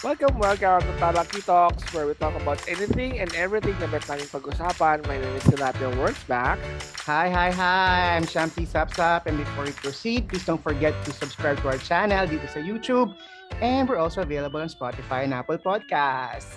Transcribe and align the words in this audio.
Welcome, 0.00 0.38
welcome 0.38 0.80
to 0.80 0.92
Talaki 0.96 1.44
Talks 1.44 1.84
where 1.92 2.06
we 2.06 2.14
talk 2.14 2.34
about 2.40 2.56
anything 2.66 3.20
and 3.20 3.28
everything 3.36 3.76
na 3.84 3.86
bet 3.92 4.08
namin 4.08 4.24
pag-usapan. 4.32 5.04
My 5.04 5.20
name 5.20 5.36
is 5.36 5.44
Tilapia 5.44 5.92
Works 6.00 6.24
back. 6.24 6.56
Hi, 7.04 7.28
hi, 7.28 7.52
hi! 7.52 8.16
I'm 8.16 8.24
Shamsi 8.24 8.64
Sapsap 8.64 9.28
and 9.28 9.36
before 9.36 9.68
we 9.68 9.76
proceed, 9.76 10.24
please 10.24 10.48
don't 10.48 10.64
forget 10.64 10.96
to 11.04 11.12
subscribe 11.12 11.60
to 11.60 11.76
our 11.76 11.80
channel 11.84 12.24
dito 12.24 12.48
sa 12.48 12.64
YouTube 12.64 13.12
and 13.60 13.84
we're 13.84 14.00
also 14.00 14.24
available 14.24 14.64
on 14.64 14.72
Spotify 14.72 15.28
and 15.28 15.36
Apple 15.36 15.60
Podcasts. 15.60 16.56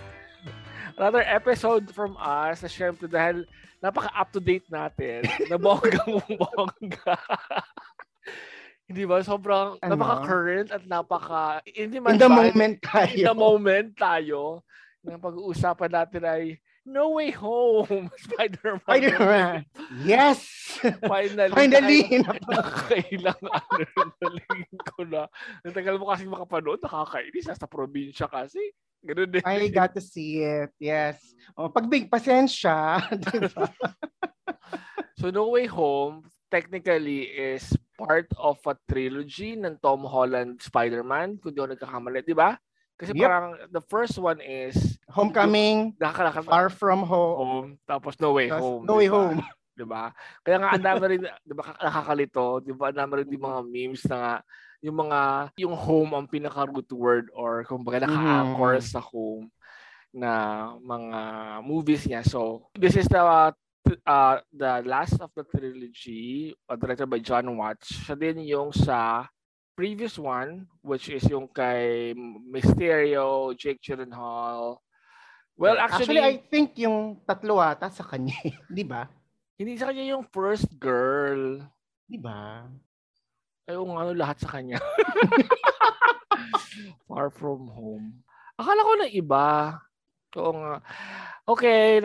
Another 0.96 1.28
episode 1.28 1.92
from 1.92 2.16
us 2.16 2.64
na 2.64 2.72
syempre 2.72 3.12
dahil 3.12 3.44
napaka-up-to-date 3.84 4.72
natin 4.72 5.28
na 5.52 5.60
bonggang-bongga. 5.60 7.20
Hindi 8.94 9.10
ba? 9.10 9.26
Sobrang 9.26 9.82
Ano? 9.82 9.98
napaka-current 9.98 10.70
at 10.70 10.86
napaka... 10.86 11.66
Hindi 11.66 11.98
man 11.98 12.14
In 12.14 12.22
the 12.22 12.30
ba- 12.30 12.38
moment 12.46 12.76
tayo. 12.80 13.18
In 13.18 13.26
the 13.26 13.34
moment 13.34 13.90
tayo. 13.98 14.42
Ng 15.02 15.18
pag-uusapan 15.18 15.90
natin 15.92 16.22
ay 16.24 16.44
No 16.86 17.18
Way 17.18 17.34
Home, 17.42 18.12
Spider-Man. 18.30 18.86
Spider-Man. 18.86 19.56
Yes! 20.06 20.46
Finally. 21.02 21.56
Finally! 21.58 22.02
Nakailang 22.22 23.40
ano 23.42 23.84
nalingin 24.22 24.78
ko 24.86 25.02
na. 25.08 25.26
Ang 25.64 25.74
tagal 25.74 25.98
mo 25.98 26.06
kasi 26.06 26.30
makapanood, 26.30 26.78
nakakainis. 26.78 27.50
Nasa 27.50 27.66
probinsya 27.66 28.30
kasi. 28.30 28.62
Ganun 29.02 29.32
din. 29.32 29.42
I 29.42 29.68
got 29.68 29.96
to 29.96 30.04
see 30.04 30.46
it. 30.46 30.70
Yes. 30.78 31.18
Oh, 31.58 31.68
pag 31.68 31.90
big 31.90 32.08
pasensya, 32.08 33.02
di 33.26 33.42
ba? 33.58 33.68
So 35.18 35.34
No 35.34 35.50
Way 35.50 35.66
Home 35.72 36.24
technically 36.48 37.32
is 37.32 37.74
part 37.96 38.28
of 38.38 38.58
a 38.66 38.76
trilogy 38.86 39.56
ng 39.56 39.78
Tom 39.80 40.04
Holland 40.04 40.60
Spider-Man, 40.60 41.38
kung 41.40 41.54
di 41.54 41.60
ako 41.62 41.78
nagkakamali, 41.78 42.26
di 42.26 42.36
ba? 42.36 42.58
Kasi 42.94 43.12
Yep. 43.14 43.22
parang 43.26 43.46
the 43.74 43.84
first 43.90 44.16
one 44.18 44.38
is 44.40 44.98
Homecoming, 45.10 45.98
nakakalakad 45.98 46.46
Far 46.46 46.70
From 46.70 47.02
Home, 47.06 47.36
home, 47.38 47.68
tapos 47.86 48.18
No 48.22 48.38
Way 48.38 48.54
Home. 48.54 48.86
No 48.86 49.02
Way 49.02 49.10
di 49.10 49.14
ba? 49.14 49.18
Home. 49.18 49.42
Di 49.74 49.82
ba? 49.90 50.14
Kaya 50.46 50.62
nga 50.62 50.70
ang 50.78 50.86
dami 50.86 51.04
rin, 51.10 51.26
di 51.26 51.54
ba, 51.58 51.74
nakakalito, 51.82 52.62
di 52.62 52.78
ba, 52.78 52.94
ang 52.94 52.98
dami 53.02 53.26
rin 53.26 53.34
yung 53.34 53.42
mga 53.50 53.62
memes 53.66 54.04
na 54.06 54.18
nga, 54.22 54.34
yung 54.86 54.98
mga, 55.02 55.20
yung 55.58 55.74
home 55.74 56.12
ang 56.14 56.30
pinaka-root 56.30 56.86
word 56.94 57.26
or 57.34 57.66
kumbaga 57.66 58.06
naka-anchor 58.06 58.78
Mhm. 58.78 58.86
sa 58.86 59.02
home 59.02 59.50
na 60.14 60.30
mga 60.78 61.20
movies 61.66 62.06
niya. 62.06 62.22
So, 62.22 62.70
this 62.78 62.94
is 62.94 63.10
the 63.10 63.18
uh, 63.18 63.50
uh, 64.06 64.40
the 64.52 64.84
last 64.86 65.20
of 65.20 65.32
the 65.36 65.44
trilogy 65.44 66.56
uh, 66.70 66.76
directed 66.76 67.08
by 67.08 67.20
John 67.20 67.58
Watts. 67.58 67.92
Siya 68.04 68.16
din 68.20 68.44
yung 68.48 68.72
sa 68.72 69.28
previous 69.76 70.18
one, 70.18 70.68
which 70.82 71.10
is 71.10 71.26
yung 71.30 71.50
kay 71.50 72.14
Mysterio, 72.48 73.58
Jake 73.58 73.82
Gyllenhaal. 73.82 74.78
Well, 75.54 75.78
actually, 75.78 76.20
I 76.22 76.42
think 76.50 76.78
yung 76.82 77.22
tatlo 77.26 77.62
ata 77.62 77.90
sa 77.90 78.04
kanya. 78.06 78.38
di 78.70 78.86
ba? 78.86 79.06
hindi 79.58 79.78
sa 79.78 79.90
kanya 79.90 80.18
yung 80.18 80.26
first 80.34 80.68
girl. 80.82 81.62
Di 82.10 82.18
ba? 82.18 82.68
Ay, 83.64 83.80
yung 83.80 83.96
ano, 83.96 84.12
lahat 84.12 84.44
sa 84.44 84.50
kanya. 84.52 84.82
Far 87.08 87.32
from 87.32 87.70
home. 87.72 88.26
Akala 88.60 88.82
ko 88.84 88.94
na 88.98 89.08
iba. 89.08 89.48
Oo 90.36 90.52
nga. 90.58 90.74
Okay, 91.48 92.02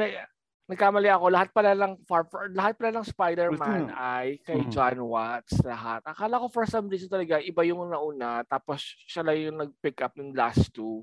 nagkamali 0.69 1.09
ako. 1.09 1.33
Lahat 1.33 1.49
pala 1.51 1.73
lang 1.73 1.97
far, 2.05 2.29
far 2.29 2.53
lahat 2.53 2.77
pala 2.77 3.01
ng 3.01 3.09
Spider-Man 3.09 3.89
ay 3.97 4.37
kay 4.45 4.61
Mhm. 4.63 4.71
John 4.71 4.99
Watts 5.09 5.57
lahat. 5.65 6.05
Akala 6.05 6.37
ko 6.37 6.53
for 6.53 6.69
some 6.69 6.93
reason 6.93 7.09
talaga 7.09 7.41
iba 7.41 7.65
yung 7.65 7.89
nauna 7.89 8.45
tapos 8.45 8.85
siya 9.09 9.25
lang 9.25 9.37
yung 9.41 9.59
nag-pick 9.65 10.05
up 10.05 10.13
ng 10.21 10.37
last 10.37 10.69
two. 10.77 11.03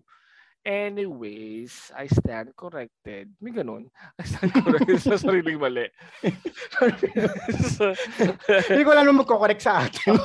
Anyways, 0.65 1.93
I 1.93 2.09
stand 2.09 2.49
corrected. 2.57 3.29
May 3.37 3.53
ganun. 3.53 3.85
I 4.17 4.25
stand 4.25 4.49
corrected 4.49 4.97
sa 4.97 5.13
sariling 5.13 5.61
mali. 5.61 5.85
Hindi 8.73 8.81
ko 8.81 8.89
alam 8.89 9.21
magkokorek 9.21 9.61
sa 9.61 9.85
atin. 9.85 10.17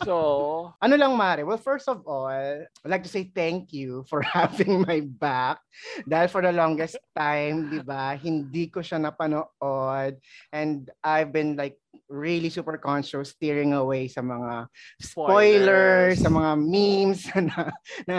so, 0.00 0.72
ano 0.80 0.94
lang, 0.96 1.12
Mare? 1.12 1.44
Well, 1.44 1.60
first 1.60 1.92
of 1.92 2.08
all, 2.08 2.32
I'd 2.32 2.88
like 2.88 3.04
to 3.04 3.12
say 3.12 3.28
thank 3.36 3.76
you 3.76 4.08
for 4.08 4.24
having 4.34 4.88
my 4.88 5.04
back. 5.04 5.60
Dahil 6.08 6.32
for 6.32 6.40
the 6.40 6.56
longest 6.56 6.96
time, 7.12 7.68
di 7.68 7.84
ba, 7.84 8.16
hindi 8.16 8.72
ko 8.72 8.80
siya 8.80 8.96
napanood. 8.96 10.16
And 10.56 10.88
I've 11.04 11.36
been 11.36 11.60
like 11.60 11.76
really 12.08 12.50
super 12.50 12.76
conscious 12.78 13.30
steering 13.34 13.72
away 13.72 14.08
sa 14.08 14.20
mga 14.20 14.66
spoilers, 15.00 16.20
sa 16.20 16.30
mga 16.30 16.50
memes 16.58 17.20
na, 17.34 17.72
na 18.06 18.18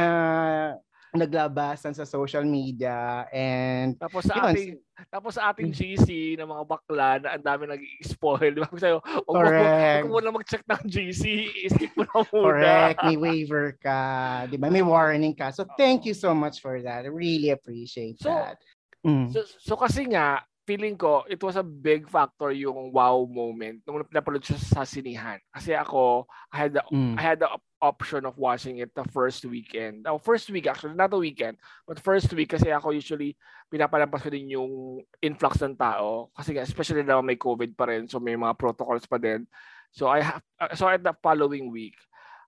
naglabas 1.16 1.88
sa 1.88 2.04
social 2.06 2.44
media. 2.44 3.26
And 3.32 3.96
Tapos 3.98 4.28
sa 4.28 4.36
Yun. 4.36 4.46
ating 4.52 4.72
tapos 5.12 5.36
sa 5.36 5.52
ating 5.52 5.76
GC 5.76 6.40
ng 6.40 6.48
mga 6.48 6.64
bakla 6.68 7.20
na 7.20 7.36
ang 7.36 7.44
dami 7.44 7.68
nag-spoil. 7.68 8.52
Di 8.56 8.60
ba? 8.64 8.72
Sabi 8.80 8.96
ko, 8.96 9.02
Correct. 9.28 10.08
huwag 10.08 10.12
mo 10.12 10.20
na 10.24 10.32
mag-check 10.36 10.64
ng 10.64 10.84
GC. 10.88 11.24
Skip 11.72 11.92
mo 12.00 12.04
na 12.08 12.16
muna. 12.32 12.32
correct, 12.32 13.00
may 13.04 13.18
waiver 13.28 13.76
ka, 13.80 14.00
di 14.48 14.56
ba? 14.56 14.72
May 14.72 14.84
warning 14.84 15.36
ka. 15.36 15.52
So 15.52 15.68
thank 15.76 16.08
you 16.08 16.16
so 16.16 16.32
much 16.32 16.64
for 16.64 16.80
that. 16.84 17.04
I 17.04 17.12
really 17.12 17.52
appreciate 17.52 18.20
So, 18.24 18.32
that. 18.32 18.60
Mm. 19.04 19.32
So, 19.36 19.44
so 19.60 19.76
kasi 19.76 20.08
nga, 20.08 20.44
feeling 20.66 20.98
ko, 20.98 21.24
it 21.30 21.38
was 21.42 21.56
a 21.56 21.64
big 21.64 22.10
factor 22.10 22.50
yung 22.50 22.90
wow 22.92 23.24
moment 23.30 23.86
nung 23.86 24.02
napanood 24.10 24.42
siya 24.42 24.58
sa 24.58 24.82
sinihan. 24.82 25.38
Kasi 25.54 25.78
ako, 25.78 26.26
I 26.50 26.58
had 26.66 26.74
the, 26.74 26.84
Mm. 26.90 27.16
I 27.18 27.22
had 27.22 27.40
the 27.40 27.50
op- 27.50 27.66
option 27.82 28.26
of 28.26 28.34
watching 28.42 28.82
it 28.82 28.90
the 28.98 29.06
first 29.14 29.46
weekend. 29.46 30.10
Oh, 30.10 30.18
first 30.18 30.50
week 30.50 30.66
actually, 30.66 30.98
not 30.98 31.14
the 31.14 31.22
weekend, 31.22 31.62
but 31.86 32.02
first 32.02 32.34
week 32.34 32.50
kasi 32.50 32.74
ako 32.74 32.98
usually 32.98 33.38
pinapalampas 33.70 34.26
ko 34.26 34.34
din 34.34 34.58
yung 34.58 35.06
influx 35.22 35.62
ng 35.62 35.78
tao. 35.78 36.34
Kasi 36.34 36.58
especially 36.58 37.06
na 37.06 37.22
may 37.22 37.38
COVID 37.38 37.78
pa 37.78 37.86
rin, 37.86 38.10
so 38.10 38.18
may 38.18 38.34
mga 38.34 38.58
protocols 38.58 39.06
pa 39.06 39.22
din. 39.22 39.46
So 39.94 40.10
I 40.10 40.26
have, 40.26 40.44
so 40.74 40.90
at 40.90 41.06
the 41.06 41.14
following 41.22 41.70
week, 41.70 41.96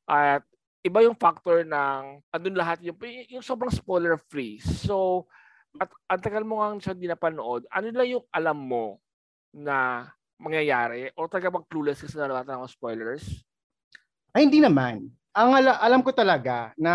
at 0.09 0.41
iba 0.81 1.03
yung 1.03 1.19
factor 1.19 1.67
ng 1.67 2.23
andun 2.31 2.55
lahat 2.57 2.79
yung, 2.79 2.97
yung 3.27 3.43
sobrang 3.43 3.71
spoiler 3.71 4.15
free. 4.31 4.57
So, 4.63 5.27
at 5.77 5.89
ang 6.09 6.21
tagal 6.21 6.43
mo 6.43 6.59
nga 6.59 6.77
siya 6.81 6.93
hindi 6.93 7.09
napanood, 7.09 7.65
ano 7.69 7.87
lang 7.93 8.07
yung 8.09 8.25
alam 8.33 8.57
mo 8.57 8.97
na 9.53 10.07
mangyayari? 10.37 11.09
O 11.17 11.29
taga 11.29 11.49
bang 11.49 11.65
clueless 11.69 12.01
ka 12.01 12.09
sa 12.09 12.29
lahat 12.29 12.49
ng 12.49 12.69
spoilers? 12.69 13.25
Ay, 14.33 14.45
hindi 14.45 14.61
naman. 14.61 15.09
Ang 15.37 15.49
ala- 15.53 15.81
alam 15.81 16.01
ko 16.01 16.09
talaga 16.13 16.73
na 16.77 16.93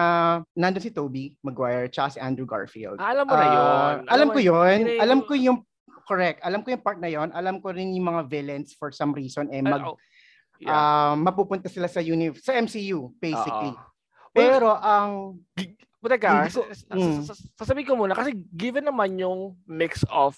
nandun 0.58 0.82
si 0.82 0.90
Toby 0.90 1.38
Maguire 1.46 1.86
tsaka 1.90 2.14
si 2.14 2.18
Andrew 2.18 2.46
Garfield. 2.46 2.98
Ah, 2.98 3.14
alam 3.14 3.24
mo 3.26 3.34
na 3.38 3.46
yun. 3.46 3.94
Ah, 4.06 4.18
alam 4.18 4.28
ko 4.34 4.38
yun. 4.42 4.78
yung- 4.82 5.02
Alam 5.02 5.18
ko 5.22 5.32
yung 5.38 5.58
correct. 6.06 6.42
Alam 6.42 6.66
ko 6.66 6.74
yung 6.74 6.82
part 6.82 6.98
na 6.98 7.10
yon. 7.10 7.30
Alam 7.30 7.62
ko 7.62 7.70
rin 7.70 7.94
yung 7.94 8.10
mga 8.10 8.26
villains 8.26 8.74
for 8.74 8.90
some 8.90 9.14
reason 9.14 9.46
eh 9.54 9.62
mag 9.62 9.86
oh, 9.86 9.94
yeah. 10.58 10.74
ah, 10.74 11.14
mapupunta 11.14 11.70
sila 11.70 11.86
sa 11.86 12.02
uni 12.02 12.34
sa 12.38 12.58
MCU 12.58 13.14
basically. 13.22 13.74
Well, 13.74 14.34
Pero 14.34 14.68
ang 14.74 15.38
But 16.02 16.18
teka, 16.18 16.50
mm. 16.90 17.30
sasabihin 17.54 17.86
ko 17.86 17.94
muna 17.94 18.18
kasi 18.18 18.34
given 18.50 18.82
naman 18.90 19.22
yung 19.22 19.54
mix 19.70 20.02
of 20.10 20.34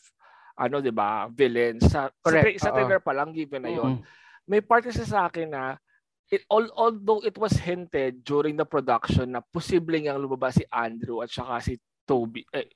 ano 0.61 0.85
'di 0.85 0.93
ba, 0.93 1.27
villains 1.33 1.89
sa 1.89 2.13
Correct, 2.21 2.61
sa, 2.61 2.69
sa 2.69 2.77
trailer 2.77 3.01
pa 3.01 3.17
lang 3.17 3.33
given 3.33 3.65
na 3.65 3.73
yon. 3.73 3.99
Mm. 3.99 4.03
May 4.45 4.61
part 4.61 4.85
kasi 4.85 5.09
sa 5.09 5.25
akin 5.25 5.49
na 5.49 5.81
it 6.29 6.45
all 6.53 6.69
although 6.77 7.25
it 7.25 7.35
was 7.41 7.57
hinted 7.57 8.21
during 8.29 8.61
the 8.61 8.69
production 8.69 9.33
na 9.33 9.41
posibleng 9.41 10.05
ang 10.05 10.21
lumabas 10.21 10.61
si 10.61 10.65
Andrew 10.69 11.25
at 11.25 11.33
saka 11.33 11.65
si 11.65 11.81
Toby 12.05 12.45
eh 12.53 12.69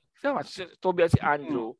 si 0.49 0.65
Toby 0.81 1.05
at 1.05 1.13
si 1.13 1.21
Andrew. 1.21 1.77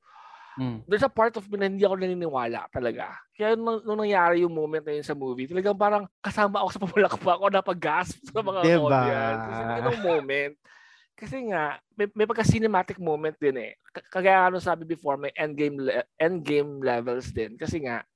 Mm. 0.59 0.83
There's 0.85 1.07
a 1.07 1.11
part 1.11 1.33
of 1.39 1.47
me 1.47 1.55
na 1.55 1.71
hindi 1.71 1.87
ako 1.87 1.95
naniniwala 1.95 2.67
talaga. 2.67 3.15
Kaya 3.31 3.55
nung, 3.55 3.79
nung 3.87 4.03
nangyari 4.03 4.43
yung 4.43 4.51
moment 4.51 4.83
na 4.83 4.91
yun 4.91 5.07
sa 5.07 5.15
movie, 5.15 5.47
talagang 5.47 5.79
parang 5.79 6.03
kasama 6.19 6.59
ako 6.59 6.69
sa 6.69 6.81
pamulakpak 6.83 7.35
ako 7.39 7.47
napag-gasp 7.47 8.19
sa 8.27 8.43
mga 8.43 8.61
Diba? 8.67 8.91
audience. 8.91 9.41
Kasi 9.47 9.61
ganung 9.63 10.01
moment. 10.03 10.53
Kasi 11.19 11.51
nga, 11.51 11.75
may, 11.99 12.07
may 12.15 12.23
pagka-cinematic 12.23 12.95
moment 12.95 13.35
din 13.35 13.59
eh. 13.59 13.71
K- 13.91 14.07
Kagaya 14.07 14.47
ano 14.47 14.63
sabi 14.63 14.87
before, 14.87 15.19
may 15.19 15.35
endgame, 15.35 15.75
le- 15.75 16.07
endgame 16.15 16.79
levels 16.79 17.35
din. 17.35 17.59
Kasi 17.59 17.83
nga, 17.83 18.07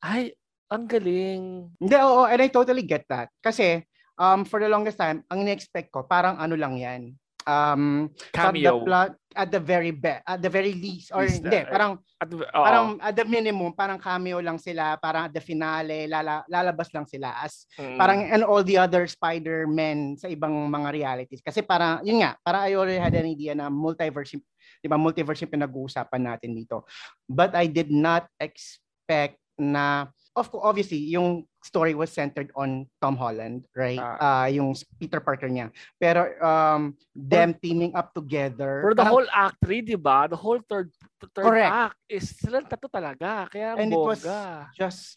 ay, 0.00 0.32
ang 0.72 0.88
galing. 0.88 1.68
Hindi, 1.76 1.96
oo, 2.00 2.24
and 2.24 2.40
I 2.40 2.48
totally 2.48 2.82
get 2.82 3.04
that. 3.12 3.28
Kasi, 3.44 3.84
um, 4.16 4.48
for 4.48 4.56
the 4.58 4.72
longest 4.72 4.96
time, 4.96 5.20
ang 5.28 5.44
in-expect 5.44 5.92
ko, 5.92 6.08
parang 6.08 6.40
ano 6.40 6.56
lang 6.56 6.80
yan. 6.80 7.12
Um, 7.44 8.08
Cameo. 8.32 8.82
plot, 8.82 9.12
at 9.36 9.52
the 9.52 9.60
very 9.60 9.92
be, 9.92 10.16
at 10.24 10.40
the 10.40 10.48
very 10.48 10.72
least, 10.72 11.12
or 11.12 11.28
Least, 11.28 11.44
hindi, 11.44 11.60
uh, 11.60 11.68
parang, 11.68 11.92
At, 12.16 12.32
oo. 12.32 12.40
parang 12.48 12.86
at 12.96 13.12
the 13.12 13.24
minimum, 13.28 13.76
parang 13.76 14.00
cameo 14.00 14.40
lang 14.40 14.56
sila, 14.56 14.96
parang 14.96 15.28
at 15.28 15.36
the 15.36 15.44
finale, 15.44 16.08
lala, 16.08 16.40
lalabas 16.48 16.88
lang 16.96 17.04
sila 17.04 17.36
as, 17.44 17.68
Mm. 17.76 18.00
parang, 18.00 18.18
and 18.24 18.42
all 18.42 18.64
the 18.64 18.80
other 18.80 19.04
Spider-Men 19.04 20.16
sa 20.16 20.32
ibang 20.32 20.56
mga 20.72 20.88
realities. 20.96 21.44
Kasi 21.44 21.60
parang, 21.60 22.00
yun 22.00 22.24
nga, 22.24 22.40
parang 22.40 22.64
I 22.64 22.72
already 22.72 22.96
had 22.96 23.12
an 23.12 23.28
idea 23.28 23.52
na 23.52 23.68
multiverse, 23.68 24.32
di 24.80 24.88
ba, 24.88 24.96
multiverse 24.96 25.44
yung 25.44 25.52
pinag-uusapan 25.52 26.22
natin 26.24 26.56
dito. 26.56 26.88
But 27.28 27.52
I 27.52 27.68
did 27.68 27.92
not 27.92 28.24
expect 28.40 29.36
na 29.60 30.08
of 30.36 30.52
course, 30.52 30.62
obviously, 30.62 31.00
yung 31.10 31.48
story 31.64 31.96
was 31.96 32.12
centered 32.12 32.52
on 32.54 32.84
Tom 33.00 33.16
Holland, 33.16 33.64
right? 33.74 33.98
Ah. 33.98 34.44
Uh, 34.44 34.46
yung 34.52 34.76
Peter 35.00 35.18
Parker 35.18 35.48
niya. 35.48 35.72
Pero 35.96 36.28
um, 36.44 36.92
them 37.16 37.56
teaming 37.56 37.96
up 37.96 38.12
together. 38.12 38.84
For 38.84 38.92
the 38.94 39.02
parang- 39.02 39.26
whole 39.26 39.28
act 39.32 39.56
3, 39.64 39.80
di 39.82 39.96
ba? 39.96 40.28
The 40.28 40.36
whole 40.38 40.60
third 40.68 40.92
third 41.32 41.48
Correct. 41.48 41.72
act 41.72 41.96
is 42.06 42.28
sila 42.36 42.60
tatlo 42.62 42.92
talaga. 42.92 43.48
Kaya 43.50 43.74
And 43.80 43.90
it 43.90 43.96
was 43.98 44.22
bongga. 44.22 44.68
just, 44.76 45.16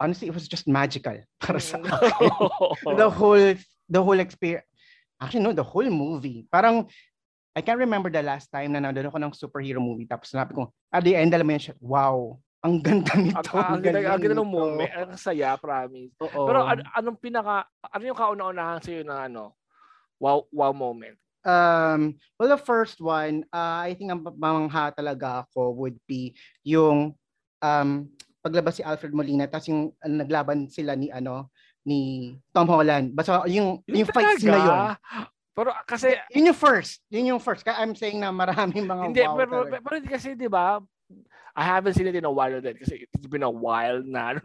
honestly, 0.00 0.26
it 0.32 0.34
was 0.34 0.48
just 0.48 0.64
magical 0.66 1.20
para 1.44 1.60
sa 1.60 1.76
Mm. 1.78 1.92
akin. 1.92 2.32
the 2.98 3.08
whole, 3.12 3.46
the 3.92 4.00
whole 4.02 4.18
experience. 4.18 4.66
Actually, 5.20 5.44
no, 5.44 5.52
the 5.52 5.64
whole 5.64 5.88
movie. 5.88 6.44
Parang, 6.50 6.88
I 7.56 7.64
can't 7.64 7.80
remember 7.80 8.12
the 8.12 8.20
last 8.20 8.52
time 8.52 8.76
na 8.76 8.80
nanonood 8.84 9.08
ako 9.08 9.16
ng 9.16 9.32
superhero 9.32 9.80
movie. 9.80 10.04
Tapos 10.04 10.28
sinabi 10.28 10.52
ko, 10.52 10.68
at 10.92 11.00
the 11.04 11.16
end, 11.16 11.32
alam 11.32 11.48
mo 11.48 11.56
yun 11.56 11.72
wow, 11.80 12.36
ang 12.66 12.82
ganda 12.82 13.14
nito. 13.14 13.54
ang, 13.54 13.78
ang, 13.78 13.82
ganda, 13.82 13.98
ang 14.02 14.20
ganda 14.20 14.36
ng 14.36 14.50
nito." 14.50 14.58
moment. 14.58 14.90
Ang 14.90 15.14
saya, 15.14 15.54
promise. 15.54 16.12
Oo. 16.18 16.50
Pero 16.50 16.58
an- 16.66 16.90
anong 16.98 17.18
pinaka, 17.22 17.70
ano 17.86 18.02
yung 18.02 18.18
kauna-unahan 18.18 18.82
sa'yo 18.82 19.06
na 19.06 19.30
ano, 19.30 19.54
wow, 20.18 20.42
wow 20.50 20.74
moment? 20.74 21.14
Um, 21.46 22.18
well, 22.36 22.50
the 22.50 22.58
first 22.58 22.98
one, 22.98 23.46
uh, 23.54 23.86
I 23.86 23.94
think 23.94 24.10
ang 24.10 24.26
mamangha 24.34 24.90
talaga 24.90 25.46
ako 25.46 25.78
would 25.78 25.94
be 26.10 26.34
yung 26.66 27.14
um, 27.62 28.10
paglabas 28.42 28.78
si 28.78 28.82
Alfred 28.82 29.14
Molina 29.14 29.46
tapos 29.46 29.70
yung 29.70 29.94
uh, 29.94 30.10
naglaban 30.10 30.66
sila 30.66 30.98
ni 30.98 31.06
ano 31.14 31.54
ni 31.86 32.34
Tom 32.50 32.66
Holland. 32.66 33.14
Basta 33.14 33.46
yung 33.46 33.78
yung, 33.86 34.10
fight 34.10 34.42
scene 34.42 34.50
na 34.50 34.58
yun. 34.58 34.78
Pero 35.56 35.72
kasi, 35.88 36.12
Yun 36.36 36.52
yung 36.52 36.58
first. 36.58 37.00
Yun 37.08 37.30
yung 37.32 37.40
first. 37.40 37.64
Kaya 37.64 37.80
I'm 37.80 37.96
saying 37.96 38.20
na 38.20 38.28
maraming 38.28 38.84
mga 38.84 39.02
hindi, 39.08 39.22
wow 39.24 39.38
pero, 39.40 39.54
talaga. 39.64 39.78
pero 39.80 39.94
hindi 39.96 40.10
kasi, 40.10 40.28
di 40.36 40.50
ba, 40.50 40.82
I 41.56 41.64
haven't 41.64 41.96
seen 41.96 42.04
it 42.06 42.14
in 42.14 42.28
a 42.28 42.30
while 42.30 42.60
din 42.60 42.76
kasi 42.76 43.08
it's 43.08 43.26
been 43.26 43.40
a 43.42 43.48
while 43.48 44.04
na 44.04 44.28
ano 44.36 44.44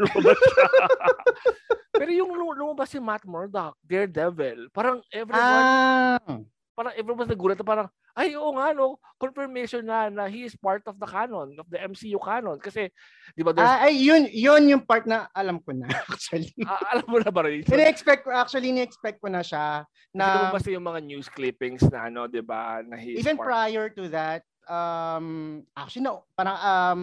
pero 1.91 2.09
yung 2.09 2.31
lum- 2.33 2.57
lumabas 2.57 2.89
si 2.89 2.97
Matt 2.97 3.27
Murdock, 3.27 3.77
Daredevil, 3.85 4.71
parang 4.73 5.03
everyone, 5.13 5.67
Ah, 5.69 6.39
parang 6.73 6.93
everyone 6.97 7.27
nagulat 7.29 7.59
na 7.59 7.67
parang, 7.67 7.87
ay 8.17 8.33
oo 8.33 8.49
nga 8.57 8.73
no, 8.73 8.97
confirmation 9.21 9.85
na 9.85 10.09
na 10.09 10.25
he 10.25 10.41
is 10.47 10.57
part 10.57 10.81
of 10.89 10.97
the 10.97 11.05
canon, 11.05 11.53
of 11.61 11.67
the 11.69 11.77
MCU 11.77 12.17
canon. 12.17 12.57
Kasi, 12.57 12.89
di 13.37 13.43
ba, 13.45 13.53
ah, 13.53 13.85
ay, 13.85 14.01
yun, 14.01 14.25
yun 14.33 14.65
yung 14.65 14.81
part 14.81 15.05
na 15.05 15.29
alam 15.35 15.61
ko 15.61 15.77
na 15.77 15.85
actually. 16.09 16.49
ah, 16.65 16.81
alam 16.95 17.05
mo 17.05 17.21
na 17.21 17.29
ba 17.29 17.45
rin? 17.45 17.61
Ini-expect 17.61 18.25
ko, 18.25 18.33
actually, 18.33 18.73
ni-expect 18.73 19.21
ko 19.21 19.29
na 19.29 19.45
siya 19.45 19.85
Na, 20.11 20.49
na 20.49 20.57
yung 20.73 20.83
mga 20.87 20.99
news 21.05 21.29
clippings 21.29 21.85
na 21.87 22.09
ano, 22.09 22.25
di 22.25 22.41
ba, 22.41 22.81
na 22.81 22.97
he 22.97 23.13
is 23.13 23.21
even 23.21 23.37
part. 23.37 23.47
prior 23.51 23.87
to 23.93 24.09
that, 24.09 24.41
um, 24.67 25.61
actually 25.73 26.05
no, 26.05 26.25
parang 26.35 26.57
um, 26.59 27.01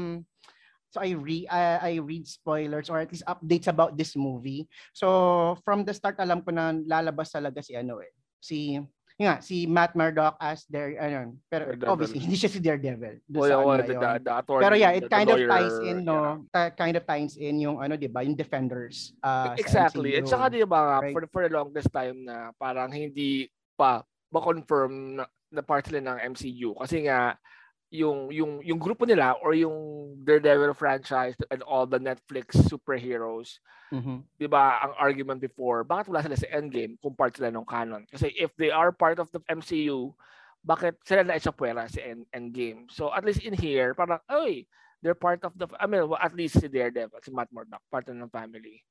so 0.90 1.00
I 1.00 1.12
read 1.16 1.46
I, 1.50 1.60
I 1.82 1.92
read 2.00 2.26
spoilers 2.26 2.88
or 2.88 2.98
at 3.00 3.10
least 3.10 3.26
updates 3.26 3.66
about 3.66 3.96
this 3.96 4.14
movie. 4.16 4.68
So 4.92 5.58
from 5.64 5.84
the 5.84 5.94
start 5.94 6.16
alam 6.18 6.42
ko 6.42 6.50
na 6.52 6.72
lalabas 6.72 7.32
talaga 7.32 7.64
si 7.64 7.74
ano 7.74 7.98
eh, 8.04 8.12
si 8.38 8.78
nga, 9.18 9.42
si 9.42 9.66
Matt 9.66 9.98
Murdock 9.98 10.38
as 10.38 10.62
their 10.70 10.94
ano, 10.94 11.34
pero 11.50 11.74
Daredevil. 11.74 11.90
obviously 11.90 12.22
hindi 12.22 12.38
siya 12.38 12.54
si 12.54 12.62
Daredevil. 12.62 13.18
Oh, 13.34 13.42
sa 13.42 13.50
yeah, 13.50 13.58
ano 13.58 13.66
well, 13.66 13.78
na 13.78 13.82
the, 13.82 13.96
the, 13.98 14.10
the 14.22 14.32
attorney, 14.38 14.62
Pero 14.62 14.74
yeah, 14.78 14.92
it 14.94 15.02
the- 15.02 15.10
the 15.10 15.14
kind 15.18 15.28
of 15.28 15.38
lawyer, 15.42 15.50
ties 15.50 15.76
in, 15.82 15.96
yeah. 15.98 16.06
no? 16.06 16.16
Ta- 16.54 16.70
kind 16.78 16.94
of 16.94 17.02
ties 17.02 17.34
in 17.34 17.54
yung 17.58 17.76
ano, 17.82 17.98
'di 17.98 18.06
ba, 18.14 18.22
yung 18.22 18.38
Defenders. 18.38 19.18
uh, 19.26 19.58
Exactly. 19.58 20.14
At 20.14 20.30
saka 20.30 20.54
di 20.54 20.62
ba 20.62 21.02
Right. 21.02 21.10
for, 21.10 21.26
for 21.34 21.42
the 21.42 21.50
longest 21.50 21.90
time 21.90 22.22
na 22.22 22.54
parang 22.54 22.94
hindi 22.94 23.50
pa 23.74 24.06
ma-confirm 24.30 25.18
na, 25.18 25.26
na 25.52 25.62
part 25.64 25.86
sila 25.86 26.00
ng 26.02 26.18
MCU. 26.34 26.76
Kasi 26.78 27.06
nga, 27.08 27.36
yung 27.88 28.28
yung 28.28 28.60
yung 28.60 28.76
grupo 28.80 29.08
nila 29.08 29.32
or 29.40 29.56
yung 29.56 30.12
Daredevil 30.20 30.76
franchise 30.76 31.32
and 31.48 31.64
all 31.64 31.88
the 31.88 31.96
Netflix 32.00 32.52
superheroes, 32.68 33.60
Mhm. 33.88 34.28
'di 34.36 34.48
ba, 34.48 34.84
ang 34.84 34.92
argument 35.00 35.40
before, 35.40 35.84
bakit 35.88 36.12
wala 36.12 36.20
sila 36.20 36.36
sa 36.36 36.52
Endgame 36.52 37.00
kung 37.00 37.16
part 37.16 37.32
sila 37.36 37.48
ng 37.48 37.64
canon? 37.64 38.04
Kasi 38.04 38.28
if 38.36 38.52
they 38.60 38.68
are 38.68 38.92
part 38.92 39.16
of 39.16 39.32
the 39.32 39.40
MCU, 39.48 40.12
bakit 40.64 41.00
sila 41.08 41.24
na 41.24 41.40
isapwera 41.40 41.88
sa 41.88 42.00
End, 42.04 42.28
Endgame? 42.36 42.84
So 42.92 43.08
at 43.14 43.24
least 43.24 43.40
in 43.40 43.56
here, 43.56 43.96
parang, 43.96 44.20
oy, 44.28 44.68
they're 45.00 45.16
part 45.16 45.40
of 45.48 45.56
the, 45.56 45.64
I 45.80 45.86
mean, 45.88 46.04
well, 46.10 46.20
at 46.20 46.36
least 46.36 46.60
si 46.60 46.68
Daredevil, 46.68 47.24
si 47.24 47.32
Matt 47.32 47.48
Murdock, 47.54 47.80
part 47.88 48.04
ng 48.10 48.28
family. 48.28 48.84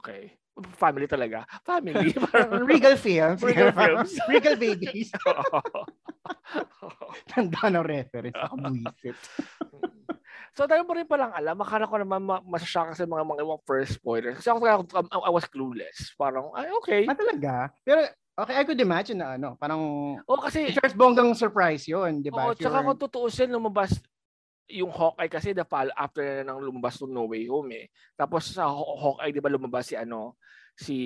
Okay. 0.00 0.34
Family 0.78 1.10
talaga. 1.10 1.42
Family. 1.66 2.14
Regal 2.70 2.94
Films. 2.94 3.42
Regal 3.42 3.74
Films. 3.74 4.14
Regal 4.30 4.54
Babies. 4.54 5.10
Tanda 7.26 7.62
ng 7.74 7.82
reference. 7.82 8.38
Ako 8.38 8.54
buisit. 8.62 9.16
so, 10.54 10.70
dahil 10.70 10.86
mo 10.86 10.94
rin 10.94 11.10
palang 11.10 11.34
alam, 11.34 11.58
akala 11.58 11.90
ko 11.90 11.98
naman 11.98 12.22
ma- 12.22 12.44
masashock 12.46 12.94
sa 12.94 13.02
mga 13.02 13.26
mga 13.26 13.42
ibang 13.42 13.62
first 13.66 13.98
spoilers. 13.98 14.38
Kasi 14.38 14.48
ako, 14.54 14.62
ako, 14.62 14.86
I 15.10 15.30
was 15.34 15.46
clueless. 15.50 16.14
Parang, 16.14 16.54
ay, 16.54 16.70
okay. 16.78 17.02
Ah, 17.10 17.18
talaga? 17.18 17.74
Pero, 17.82 18.06
okay, 18.38 18.54
I 18.54 18.62
could 18.62 18.78
imagine 18.78 19.18
na 19.18 19.34
ano, 19.34 19.58
parang, 19.58 19.82
O 20.22 20.38
kasi, 20.38 20.70
first 20.78 20.94
bonggang 20.94 21.34
surprise 21.34 21.82
yun, 21.90 22.22
di 22.22 22.30
ba? 22.30 22.46
Oo, 22.46 22.54
If 22.54 22.62
tsaka 22.62 22.86
kung 22.86 22.98
tutuusin, 23.02 23.50
lumabas 23.50 23.98
yung 24.66 24.88
Hawkeye 24.90 25.28
kasi 25.28 25.52
the 25.52 25.64
fall 25.64 25.88
after 25.92 26.22
na 26.22 26.52
nang 26.52 26.60
lumabas 26.60 26.96
to 26.96 27.06
No 27.06 27.28
Way 27.28 27.46
Home 27.46 27.70
eh. 27.74 27.86
Tapos 28.14 28.48
sa 28.48 28.64
Haw- 28.64 28.96
Hawkeye, 28.96 29.30
di 29.30 29.40
ba 29.40 29.52
lumabas 29.52 29.88
si 29.88 29.94
ano, 29.94 30.40
si 30.72 30.96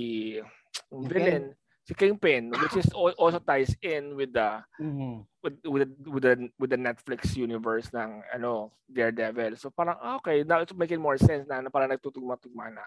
villain, 0.89 1.53
si 1.83 1.93
Kingpin, 1.93 2.53
which 2.53 2.77
is 2.77 2.89
al- 2.93 3.17
also 3.19 3.41
ties 3.41 3.75
in 3.81 4.15
with 4.15 4.31
the 4.31 4.63
Mhm. 4.79 5.25
with 5.43 5.57
with 5.65 5.81
the, 5.83 5.89
with 6.07 6.23
the 6.23 6.35
with 6.57 6.71
the 6.71 6.81
Netflix 6.81 7.35
universe 7.35 7.91
ng 7.91 8.23
ano 8.31 8.77
Daredevil. 8.87 9.57
So 9.57 9.71
parang 9.71 9.99
ah, 9.99 10.17
okay, 10.21 10.45
now 10.45 10.61
it's 10.61 10.73
making 10.73 11.01
more 11.01 11.19
sense 11.19 11.49
na, 11.49 11.59
na 11.59 11.73
parang 11.73 11.91
nagtutugma-tugma 11.91 12.71
na. 12.71 12.87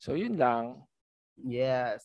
So 0.00 0.14
yun 0.16 0.38
lang. 0.40 0.80
Yes. 1.36 2.00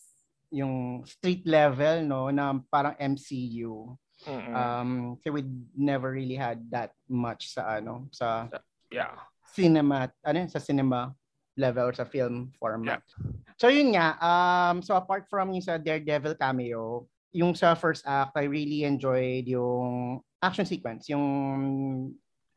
Yung 0.51 1.03
street 1.03 1.43
level, 1.47 2.03
no, 2.03 2.27
na 2.29 2.53
parang 2.69 2.95
MCU. 2.97 3.95
Mm-mm. 4.25 4.53
Um, 4.53 4.91
so 5.21 5.31
we 5.31 5.45
never 5.77 6.11
really 6.11 6.35
had 6.35 6.65
that 6.69 6.93
much 7.09 7.53
sa 7.53 7.79
ano, 7.79 8.09
sa 8.11 8.49
yeah. 8.91 9.15
cinema, 9.53 10.09
ano 10.25 10.49
sa 10.49 10.59
cinema 10.59 11.13
level 11.55 11.93
sa 11.95 12.03
film 12.03 12.51
format. 12.59 12.99
So 13.55 13.71
yun 13.71 13.95
nga, 13.95 14.19
um, 14.19 14.83
so 14.83 14.95
apart 14.99 15.25
from 15.31 15.55
yung 15.55 15.63
sa 15.63 15.79
Daredevil 15.79 16.35
cameo, 16.35 17.07
yung 17.31 17.55
sa 17.55 17.75
first 17.75 18.03
act, 18.03 18.35
I 18.35 18.47
really 18.47 18.83
enjoyed 18.83 19.47
yung 19.47 20.19
action 20.43 20.67
sequence, 20.67 21.07
yung 21.07 21.25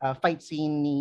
uh, 0.03 0.15
fight 0.19 0.43
scene 0.43 0.83
ni 0.83 0.99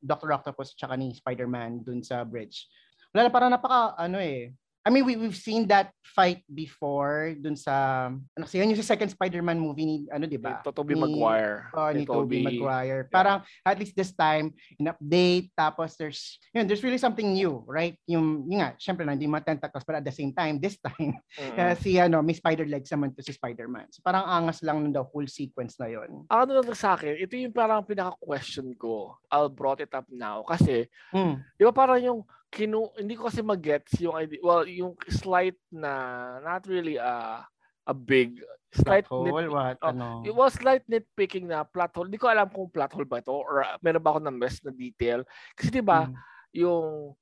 Dr. 0.00 0.32
Octopus 0.32 0.76
at 0.76 0.92
ni 0.96 1.16
Spider-Man 1.16 1.84
dun 1.84 2.00
sa 2.04 2.24
bridge. 2.24 2.68
Wala 3.12 3.28
na, 3.28 3.32
parang 3.32 3.52
napaka, 3.52 3.96
ano 3.96 4.20
eh, 4.20 4.52
I 4.88 4.90
mean, 4.90 5.04
we, 5.04 5.20
we've 5.20 5.36
seen 5.36 5.68
that 5.68 5.92
fight 6.00 6.40
before 6.48 7.36
dun 7.36 7.52
sa, 7.60 8.08
ano 8.08 8.42
kasi 8.48 8.56
yun 8.56 8.72
yung 8.72 8.80
sa 8.80 8.96
second 8.96 9.12
Spider-Man 9.12 9.60
movie 9.60 9.84
ni, 9.84 9.96
ano, 10.08 10.24
di 10.24 10.40
ba? 10.40 10.64
Ni 10.64 10.72
Tobey 10.72 10.96
Maguire. 10.96 11.68
Oh, 11.76 11.92
ni 11.92 12.08
Tobey 12.08 12.40
Maguire. 12.40 13.04
Parang 13.12 13.44
at 13.68 13.76
least 13.76 13.92
this 13.92 14.16
time, 14.16 14.48
in 14.80 14.88
update, 14.88 15.52
tapos 15.52 15.92
there's, 16.00 16.40
yun, 16.56 16.64
there's 16.64 16.80
really 16.80 16.96
something 16.96 17.36
new, 17.36 17.60
right? 17.68 18.00
Yung, 18.08 18.48
yun 18.48 18.64
nga, 18.64 18.72
syempre, 18.80 19.04
hindi 19.04 19.28
mga 19.28 19.52
tentacles, 19.52 19.84
but 19.84 20.00
at 20.00 20.08
the 20.08 20.16
same 20.16 20.32
time, 20.32 20.56
this 20.56 20.80
time, 20.88 21.20
Mm-mm. 21.36 21.60
uh, 21.60 21.76
si, 21.76 22.00
ano, 22.00 22.24
may 22.24 22.32
spider 22.32 22.64
legs 22.64 22.88
naman 22.88 23.12
to 23.12 23.20
si 23.20 23.36
Spider-Man. 23.36 23.92
So 23.92 24.00
parang 24.00 24.24
angas 24.24 24.64
lang 24.64 24.80
nung 24.80 24.96
the 24.96 25.04
whole 25.04 25.28
sequence 25.28 25.76
na 25.76 25.92
yun. 25.92 26.24
Ano 26.32 26.64
lang 26.64 26.72
sa 26.72 26.96
akin, 26.96 27.12
ito 27.20 27.36
yung 27.36 27.52
parang 27.52 27.84
pinaka-question 27.84 28.72
ko. 28.80 29.20
I'll 29.28 29.52
brought 29.52 29.84
it 29.84 29.92
up 29.92 30.08
now. 30.08 30.48
Kasi, 30.48 30.88
Mm. 31.12 31.44
di 31.60 31.68
ba 31.68 31.76
parang 31.76 32.00
yung 32.00 32.20
kinu 32.48 32.92
hindi 32.96 33.14
ko 33.14 33.28
kasi 33.28 33.44
mag-gets 33.44 34.00
yung 34.00 34.16
idea. 34.16 34.40
Well, 34.40 34.64
yung 34.64 34.96
slight 35.08 35.56
na 35.68 35.92
not 36.40 36.64
really 36.64 36.96
a 36.96 37.44
a 37.88 37.94
big 37.96 38.40
slight 38.68 39.08
hole, 39.08 39.24
nit, 39.24 39.48
what, 39.48 39.80
oh, 39.80 39.88
ano. 39.88 40.20
it 40.28 40.34
was 40.36 40.52
slight 40.60 40.84
nitpicking 40.84 41.48
na 41.48 41.64
plot 41.64 41.92
hole. 41.96 42.04
Hindi 42.04 42.20
ko 42.20 42.28
alam 42.28 42.52
kung 42.52 42.68
plot 42.68 42.92
hole 42.92 43.08
ba 43.08 43.24
ito 43.24 43.32
or 43.32 43.64
uh, 43.64 43.80
meron 43.80 44.04
ba 44.04 44.12
ako 44.12 44.20
ng 44.28 44.36
best 44.36 44.60
na 44.64 44.72
detail. 44.72 45.24
Kasi 45.56 45.72
di 45.72 45.80
ba, 45.80 46.04
Mm. 46.04 46.16
yung 46.64 47.16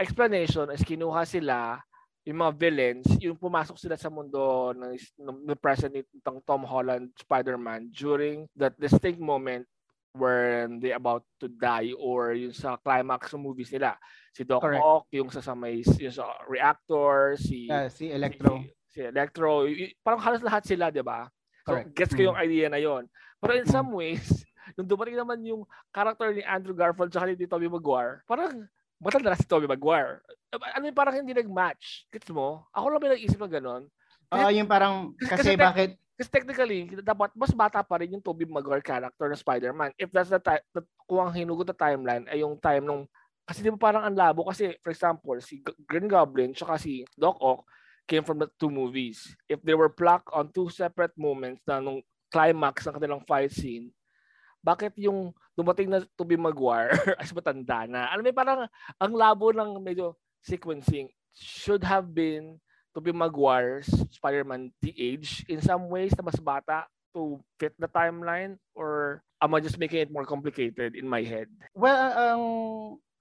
explanation 0.00 0.68
is 0.72 0.84
kinuha 0.84 1.24
sila 1.28 1.80
yung 2.26 2.42
mga 2.42 2.58
villains, 2.58 3.06
yung 3.22 3.38
pumasok 3.38 3.78
sila 3.78 3.94
sa 3.94 4.10
mundo 4.10 4.74
ng, 4.74 4.98
ng, 4.98 5.38
ng 5.46 5.60
present 5.62 5.94
nitong 5.94 6.42
Tom 6.42 6.66
Holland 6.66 7.14
Spider-Man 7.22 7.94
during 7.94 8.50
that 8.58 8.74
distinct 8.82 9.22
moment 9.22 9.62
when 10.16 10.80
they 10.80 10.96
about 10.96 11.22
to 11.36 11.46
die 11.46 11.92
or 11.96 12.32
yung 12.32 12.56
sa 12.56 12.80
climax 12.80 13.30
ng 13.36 13.44
movies 13.44 13.70
nila. 13.70 13.94
Si 14.32 14.42
Doc 14.44 14.64
Correct. 14.64 14.80
Ock, 14.82 15.04
yung 15.12 15.28
sa, 15.28 15.40
sa 15.44 15.52
may 15.52 15.84
yung 15.84 16.12
sa 16.16 16.32
reactor, 16.48 17.36
si 17.36 17.68
Ah, 17.68 17.88
si 17.92 18.08
Electro. 18.08 18.64
si, 18.64 18.72
si 18.96 19.00
Electro, 19.04 19.68
parang 20.00 20.20
halos 20.24 20.40
lahat 20.40 20.64
sila, 20.64 20.88
'di 20.88 21.04
ba? 21.04 21.28
So, 21.66 21.76
Correct. 21.76 21.92
gets 21.98 22.14
ko 22.14 22.22
yung 22.22 22.38
idea 22.38 22.70
na 22.70 22.78
yon. 22.80 23.10
Pero 23.42 23.52
in 23.58 23.66
Mm. 23.66 23.74
some 23.74 23.90
ways, 23.92 24.22
nung 24.78 24.86
dumating 24.88 25.18
naman 25.18 25.42
yung 25.44 25.66
character 25.92 26.30
ni 26.32 26.42
Andrew 26.46 26.74
Garfield 26.74 27.10
tsaka 27.10 27.26
ni 27.32 27.46
Tobey 27.46 27.68
Maguire, 27.68 28.22
parang 28.24 28.64
matanda 29.02 29.34
na 29.34 29.38
si 29.38 29.44
Tobey 29.44 29.66
Maguire. 29.68 30.22
Ano 30.72 30.88
yung 30.88 30.96
parang 30.96 31.18
hindi 31.18 31.34
nag-match? 31.34 32.06
Gets 32.14 32.30
mo? 32.32 32.64
Ako 32.72 32.86
lang 32.88 33.02
may 33.02 33.12
nag-isip 33.18 33.36
ng 33.36 33.54
ganon. 33.60 33.84
Ah, 34.30 34.50
yung 34.50 34.66
parang, 34.70 35.12
kasi 35.18 35.52
kasi 35.52 35.58
bakit, 35.58 35.90
Kasi 36.16 36.28
technically, 36.32 36.88
dapat 37.04 37.30
mas 37.36 37.52
bata 37.52 37.84
pa 37.84 38.00
rin 38.00 38.16
yung 38.16 38.24
Tobey 38.24 38.48
Maguire 38.48 38.80
character 38.80 39.28
ng 39.28 39.36
Spider-Man. 39.36 39.92
If 40.00 40.08
that's 40.08 40.32
the 40.32 40.40
time, 40.40 40.64
kung 41.04 41.20
ang 41.20 41.36
hinugot 41.36 41.68
na 41.68 41.76
timeline 41.76 42.24
ay 42.32 42.40
yung 42.40 42.56
time 42.56 42.84
nung 42.88 43.04
Kasi 43.46 43.62
di 43.62 43.70
ba 43.70 43.78
parang 43.78 44.02
ang 44.02 44.18
labo 44.18 44.42
kasi 44.42 44.74
for 44.82 44.90
example, 44.90 45.38
si 45.38 45.62
Green 45.86 46.10
Goblin 46.10 46.50
tsaka 46.50 46.82
si 46.82 47.06
Doc 47.14 47.38
Ock 47.38 47.62
came 48.02 48.26
from 48.26 48.42
the 48.42 48.50
two 48.58 48.74
movies. 48.74 49.22
If 49.46 49.62
they 49.62 49.78
were 49.78 49.86
plucked 49.86 50.34
on 50.34 50.50
two 50.50 50.66
separate 50.66 51.14
moments 51.14 51.62
na 51.62 51.78
nung 51.78 52.02
climax 52.26 52.82
ng 52.82 52.98
kanilang 52.98 53.22
fight 53.22 53.54
scene, 53.54 53.94
bakit 54.66 54.98
yung 54.98 55.30
dumating 55.54 55.86
na 55.86 56.02
Tobey 56.18 56.34
Maguire 56.34 56.90
as 57.22 57.30
matanda 57.30 57.86
na? 57.86 58.10
Alam 58.10 58.26
mo, 58.26 58.34
parang 58.34 58.60
ang 58.98 59.12
labo 59.14 59.54
ng 59.54 59.78
medyo 59.78 60.18
sequencing 60.42 61.06
should 61.30 61.86
have 61.86 62.10
been 62.10 62.58
Tobey 62.96 63.12
Maguire's 63.12 63.92
Spider-Man 64.16 64.72
the 64.80 64.96
age 64.96 65.44
in 65.52 65.60
some 65.60 65.92
ways 65.92 66.16
na 66.16 66.24
mas 66.24 66.40
bata 66.40 66.88
to 67.12 67.36
fit 67.60 67.76
the 67.76 67.92
timeline 67.92 68.56
or 68.72 69.20
am 69.44 69.52
I 69.52 69.60
just 69.60 69.76
making 69.76 70.00
it 70.00 70.12
more 70.12 70.24
complicated 70.24 70.96
in 70.96 71.04
my 71.04 71.20
head? 71.20 71.52
Well, 71.76 72.00
um, 72.16 72.40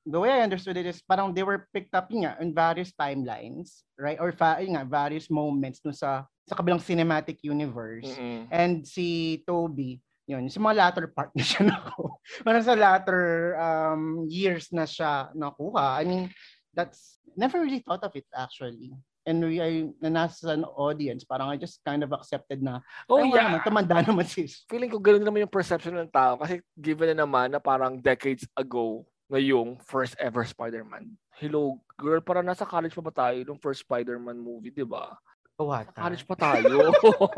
the 0.07 0.19
way 0.23 0.31
I 0.31 0.47
understood 0.47 0.79
it 0.79 0.87
is 0.87 1.03
parang 1.03 1.35
they 1.35 1.43
were 1.43 1.67
picked 1.75 1.91
up 1.91 2.07
nga 2.07 2.39
in 2.39 2.55
various 2.55 2.95
timelines, 2.95 3.83
right? 3.99 4.15
Or 4.15 4.31
fa- 4.31 4.63
nga, 4.63 4.87
various 4.87 5.27
moments 5.27 5.83
no 5.83 5.91
sa 5.91 6.23
sa 6.47 6.55
kabilang 6.55 6.79
cinematic 6.79 7.43
universe. 7.43 8.07
Mm-mm. 8.15 8.47
And 8.55 8.87
si 8.87 9.41
Toby, 9.43 9.99
yun, 10.23 10.47
sa 10.47 10.63
mga 10.63 10.77
latter 10.77 11.07
part 11.11 11.35
na 11.35 11.43
siya 11.43 11.67
nakuha. 11.73 12.15
Parang 12.47 12.63
sa 12.63 12.79
latter 12.79 13.57
um, 13.59 14.23
years 14.31 14.71
na 14.71 14.87
siya 14.87 15.35
nakuha. 15.35 15.99
I 15.99 16.03
mean, 16.07 16.23
that's, 16.71 17.19
never 17.35 17.59
really 17.59 17.83
thought 17.83 18.03
of 18.03 18.15
it 18.15 18.25
actually. 18.31 18.95
And 19.25 19.41
we 19.41 19.57
ay 19.57 19.89
na 20.05 20.23
nasa 20.23 20.53
an 20.53 20.61
audience, 20.63 21.25
parang 21.25 21.49
I 21.49 21.57
just 21.57 21.81
kind 21.81 22.05
of 22.05 22.13
accepted 22.13 22.61
na, 22.61 22.85
Oh 23.09 23.17
ay, 23.17 23.33
yeah. 23.33 23.49
naman, 23.49 23.59
tumanda 23.65 23.97
naman 24.05 24.25
sis. 24.29 24.61
Feeling 24.69 24.93
ko 24.93 25.01
ganoon 25.01 25.25
naman 25.25 25.43
yung 25.43 25.51
perception 25.51 25.97
ng 25.97 26.13
tao 26.13 26.37
kasi 26.37 26.61
given 26.77 27.09
na 27.11 27.25
naman 27.25 27.49
na 27.49 27.57
parang 27.57 27.97
decades 27.97 28.45
ago 28.53 29.01
na 29.25 29.41
yung 29.41 29.81
first 29.81 30.13
ever 30.21 30.45
Spider-Man. 30.45 31.09
Hello, 31.41 31.81
girl, 31.97 32.21
parang 32.21 32.45
nasa 32.45 32.63
college 32.63 32.93
pa 32.93 33.01
ba 33.01 33.09
tayo 33.09 33.41
nung 33.41 33.57
first 33.57 33.81
Spider-Man 33.81 34.37
movie, 34.37 34.69
di 34.69 34.85
ba? 34.85 35.17
Oh, 35.57 35.73
what? 35.73 35.89
College 35.95 36.21
pa 36.27 36.35
tayo. 36.37 36.93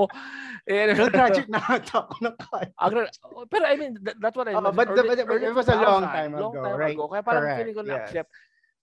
And, 0.67 0.89
Well, 0.97 1.07
graduate 1.15 1.47
na 1.47 1.61
ata 1.63 2.03
ako 2.03 2.13
ng 2.19 2.35
college. 2.35 2.73
Ang 2.81 2.91
gra- 2.91 3.13
pero 3.47 3.63
I 3.63 3.75
mean, 3.79 3.93
that, 4.03 4.17
that's 4.19 4.35
what 4.35 4.49
I 4.49 4.57
Oh, 4.57 4.61
meant. 4.61 4.75
but 4.75 4.89
Early- 4.91 5.07
but 5.07 5.23
early 5.23 5.47
it 5.47 5.55
was 5.55 5.69
a 5.69 5.77
long 5.79 6.03
2000, 6.03 6.11
time 6.11 6.31
long 6.35 6.51
ago, 6.51 6.63
time 6.67 6.77
right? 6.81 6.97
ago. 6.97 7.05
Kaya 7.07 7.23
parang 7.23 7.43
Correct, 7.47 7.57
feeling 7.63 7.75
ko 7.77 7.81
yes. 7.87 8.11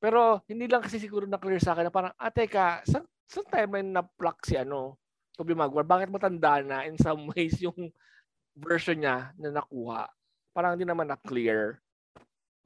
Pero 0.04 0.44
hindi 0.44 0.68
lang 0.68 0.84
kasi 0.84 1.00
siguro 1.00 1.24
na-clear 1.24 1.64
sa 1.64 1.72
akin 1.72 1.88
na 1.88 1.94
parang, 1.96 2.12
ah, 2.20 2.28
teka, 2.28 2.84
saan, 2.84 3.08
saan 3.24 3.48
timeline 3.48 3.88
na-pluck 3.88 4.36
si 4.44 4.52
ano, 4.52 5.00
Tobey 5.32 5.56
Maguire? 5.56 5.88
Bakit 5.88 6.12
matanda 6.12 6.60
na 6.60 6.84
in 6.84 7.00
some 7.00 7.24
ways 7.32 7.56
yung 7.64 7.88
version 8.52 9.00
niya 9.00 9.32
na 9.40 9.64
nakuha? 9.64 10.04
Parang 10.52 10.76
hindi 10.76 10.84
naman 10.84 11.08
na-clear. 11.08 11.80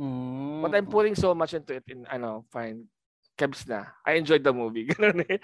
Mm. 0.02 0.66
But 0.66 0.74
I'm 0.74 0.90
putting 0.90 1.14
so 1.14 1.30
much 1.30 1.54
into 1.54 1.78
it 1.78 1.86
in, 1.86 2.10
ano, 2.10 2.42
fine. 2.50 2.90
Kebs 3.38 3.70
na. 3.70 3.86
I 4.02 4.18
enjoyed 4.18 4.42
the 4.42 4.50
movie. 4.50 4.82
Ganun 4.90 5.22
eh. 5.22 5.38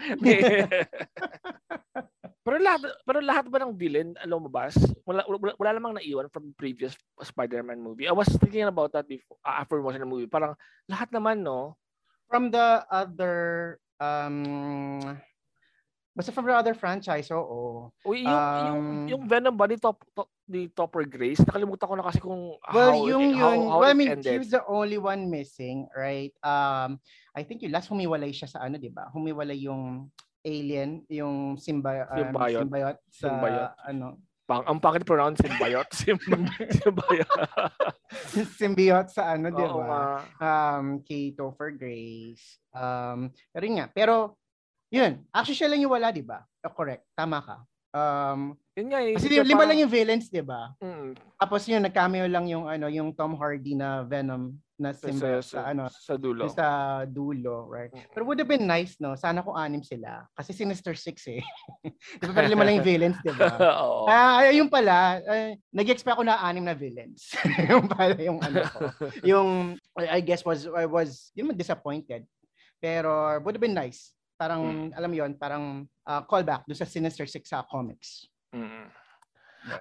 pero 2.45 2.59
lahat 2.59 2.83
pero 3.07 3.23
lahat 3.23 3.47
ba 3.47 3.63
ng 3.63 3.79
villain 3.79 4.19
lumabas? 4.27 4.75
Wala, 5.07 5.23
wala, 5.31 5.55
wala 5.55 5.71
namang 5.71 6.03
naiwan 6.03 6.27
from 6.27 6.51
previous 6.59 6.99
Spider-Man 7.23 7.79
movie. 7.79 8.11
I 8.11 8.15
was 8.19 8.27
thinking 8.43 8.67
about 8.67 8.91
that 8.99 9.07
before, 9.07 9.39
uh, 9.47 9.63
after 9.63 9.79
watching 9.79 10.03
the 10.03 10.11
movie. 10.11 10.27
Parang 10.27 10.59
lahat 10.91 11.15
naman, 11.15 11.47
no? 11.47 11.79
From 12.26 12.50
the 12.50 12.83
other, 12.88 13.35
um, 14.00 15.02
basta 16.14 16.31
from 16.33 16.47
the 16.47 16.57
other 16.57 16.75
franchise, 16.75 17.31
oo. 17.31 17.90
O 17.90 18.09
yung, 18.11 18.26
yung, 18.26 18.78
Um, 18.81 19.07
yung 19.11 19.23
Venom 19.26 19.54
ba 19.54 19.66
ni 19.66 19.76
Top, 19.76 19.99
top 20.14 20.31
ni 20.47 20.69
Topper 20.69 21.04
Grace? 21.04 21.40
Nakalimutan 21.43 21.88
ko 21.88 21.95
na 21.97 22.04
kasi 22.04 22.21
kung 22.21 22.54
Well, 22.73 22.93
how, 23.02 23.09
yung 23.09 23.33
it, 23.33 23.38
how, 23.38 23.50
how 23.54 23.78
well, 23.81 23.88
I 23.88 23.93
it 23.93 23.99
mean, 23.99 24.11
ended. 24.19 24.33
he 24.33 24.38
was 24.38 24.50
the 24.50 24.64
only 24.66 24.99
one 24.99 25.26
missing, 25.28 25.88
right? 25.97 26.33
Um, 26.40 27.00
I 27.35 27.43
think 27.43 27.62
yung 27.62 27.73
last 27.73 27.88
humiwalay 27.88 28.31
siya 28.31 28.49
sa 28.49 28.61
ano, 28.62 28.76
di 28.78 28.88
ba? 28.88 29.09
Humiwalay 29.11 29.57
yung 29.62 30.09
alien, 30.45 31.02
yung 31.09 31.57
symbi- 31.57 32.04
um, 32.04 32.19
Symbiote. 32.31 32.61
symbiote 32.61 33.00
sa 33.09 33.26
Symbiote. 33.33 33.75
ano, 33.88 34.07
Pang, 34.45 34.61
ang 34.69 34.77
pangit 34.77 35.09
pronounce, 35.09 35.41
symbiote. 35.41 35.89
Symb- 35.97 36.21
symbiote. 36.79 37.49
symbiote 38.53 39.11
sa 39.11 39.33
ano, 39.33 39.49
di 39.49 39.65
ba? 39.65 40.21
Um, 40.37 41.01
kay 41.01 41.33
Topher 41.33 41.73
Grace. 41.73 42.61
Um, 42.71 43.33
pero 43.49 43.63
yun 43.65 43.77
nga, 43.81 43.89
pero 43.89 44.15
yun, 44.93 45.25
actually 45.33 45.57
siya 45.57 45.71
lang 45.73 45.81
yung 45.81 45.97
wala, 45.97 46.13
di 46.13 46.21
ba? 46.21 46.45
Oh, 46.61 46.73
correct, 46.73 47.09
tama 47.17 47.41
ka. 47.41 47.57
Um, 47.95 48.59
Yun 48.75 48.91
nga 48.91 49.01
eh. 49.01 49.15
kasi 49.15 49.31
Kaya 49.31 49.47
lima 49.47 49.63
parang- 49.63 49.71
lang 49.71 49.81
yung 49.87 49.93
villains, 49.95 50.27
di 50.27 50.43
ba? 50.43 50.75
Mm, 50.83 51.15
Tapos 51.39 51.63
yun, 51.65 51.79
nag-cameo 51.81 52.27
lang 52.27 52.45
yung 52.51 52.67
ano, 52.67 52.91
yung 52.91 53.15
Tom 53.15 53.39
Hardy 53.39 53.79
na 53.79 54.03
Venom 54.03 54.51
na 54.75 54.90
sa, 54.90 55.07
symbiote 55.07 55.47
sa, 55.47 55.62
sa, 55.62 55.71
ano, 55.71 55.87
sa 55.87 56.14
dulo. 56.19 56.50
sa 56.50 56.66
dulo, 57.07 57.71
right? 57.71 57.95
Mm. 57.95 58.11
Pero 58.11 58.23
would 58.26 58.40
have 58.43 58.50
been 58.50 58.66
nice, 58.66 58.99
no? 58.99 59.14
Sana 59.14 59.43
kung 59.43 59.54
anim 59.54 59.87
sila. 59.87 60.26
Kasi 60.35 60.50
Sinister 60.50 60.99
Six 60.99 61.31
eh. 61.31 61.43
di 62.19 62.25
ba 62.26 62.35
pero 62.35 62.50
lima 62.50 62.66
lang 62.66 62.83
yung 62.83 62.88
villains, 62.88 63.19
di 63.23 63.31
ba? 63.35 63.54
Ah, 64.14 64.43
ay, 64.43 64.59
yung 64.59 64.71
pala, 64.71 65.23
ay, 65.23 65.59
nag-expect 65.71 66.19
ako 66.19 66.26
na 66.26 66.43
anim 66.43 66.66
na 66.66 66.75
villains. 66.75 67.31
yung 67.71 67.87
pala 67.87 68.19
yung 68.19 68.43
ano 68.43 68.66
ko. 68.66 68.81
Yung, 69.23 69.78
I 69.95 70.19
guess 70.19 70.43
was, 70.43 70.66
I 70.66 70.90
was, 70.90 71.31
yun 71.38 71.54
disappointed. 71.54 72.26
Pero 72.83 73.38
would 73.47 73.54
have 73.54 73.62
been 73.62 73.78
nice. 73.78 74.11
Parang, 74.35 74.90
alam 74.90 75.09
mo 75.09 75.16
yun, 75.16 75.38
parang 75.38 75.87
uh, 76.02 76.23
callback 76.26 76.66
doon 76.66 76.78
sa 76.78 76.88
Sinister 76.88 77.31
Six 77.31 77.47
sa 77.47 77.62
comics. 77.62 78.26
Mm. 78.50 78.90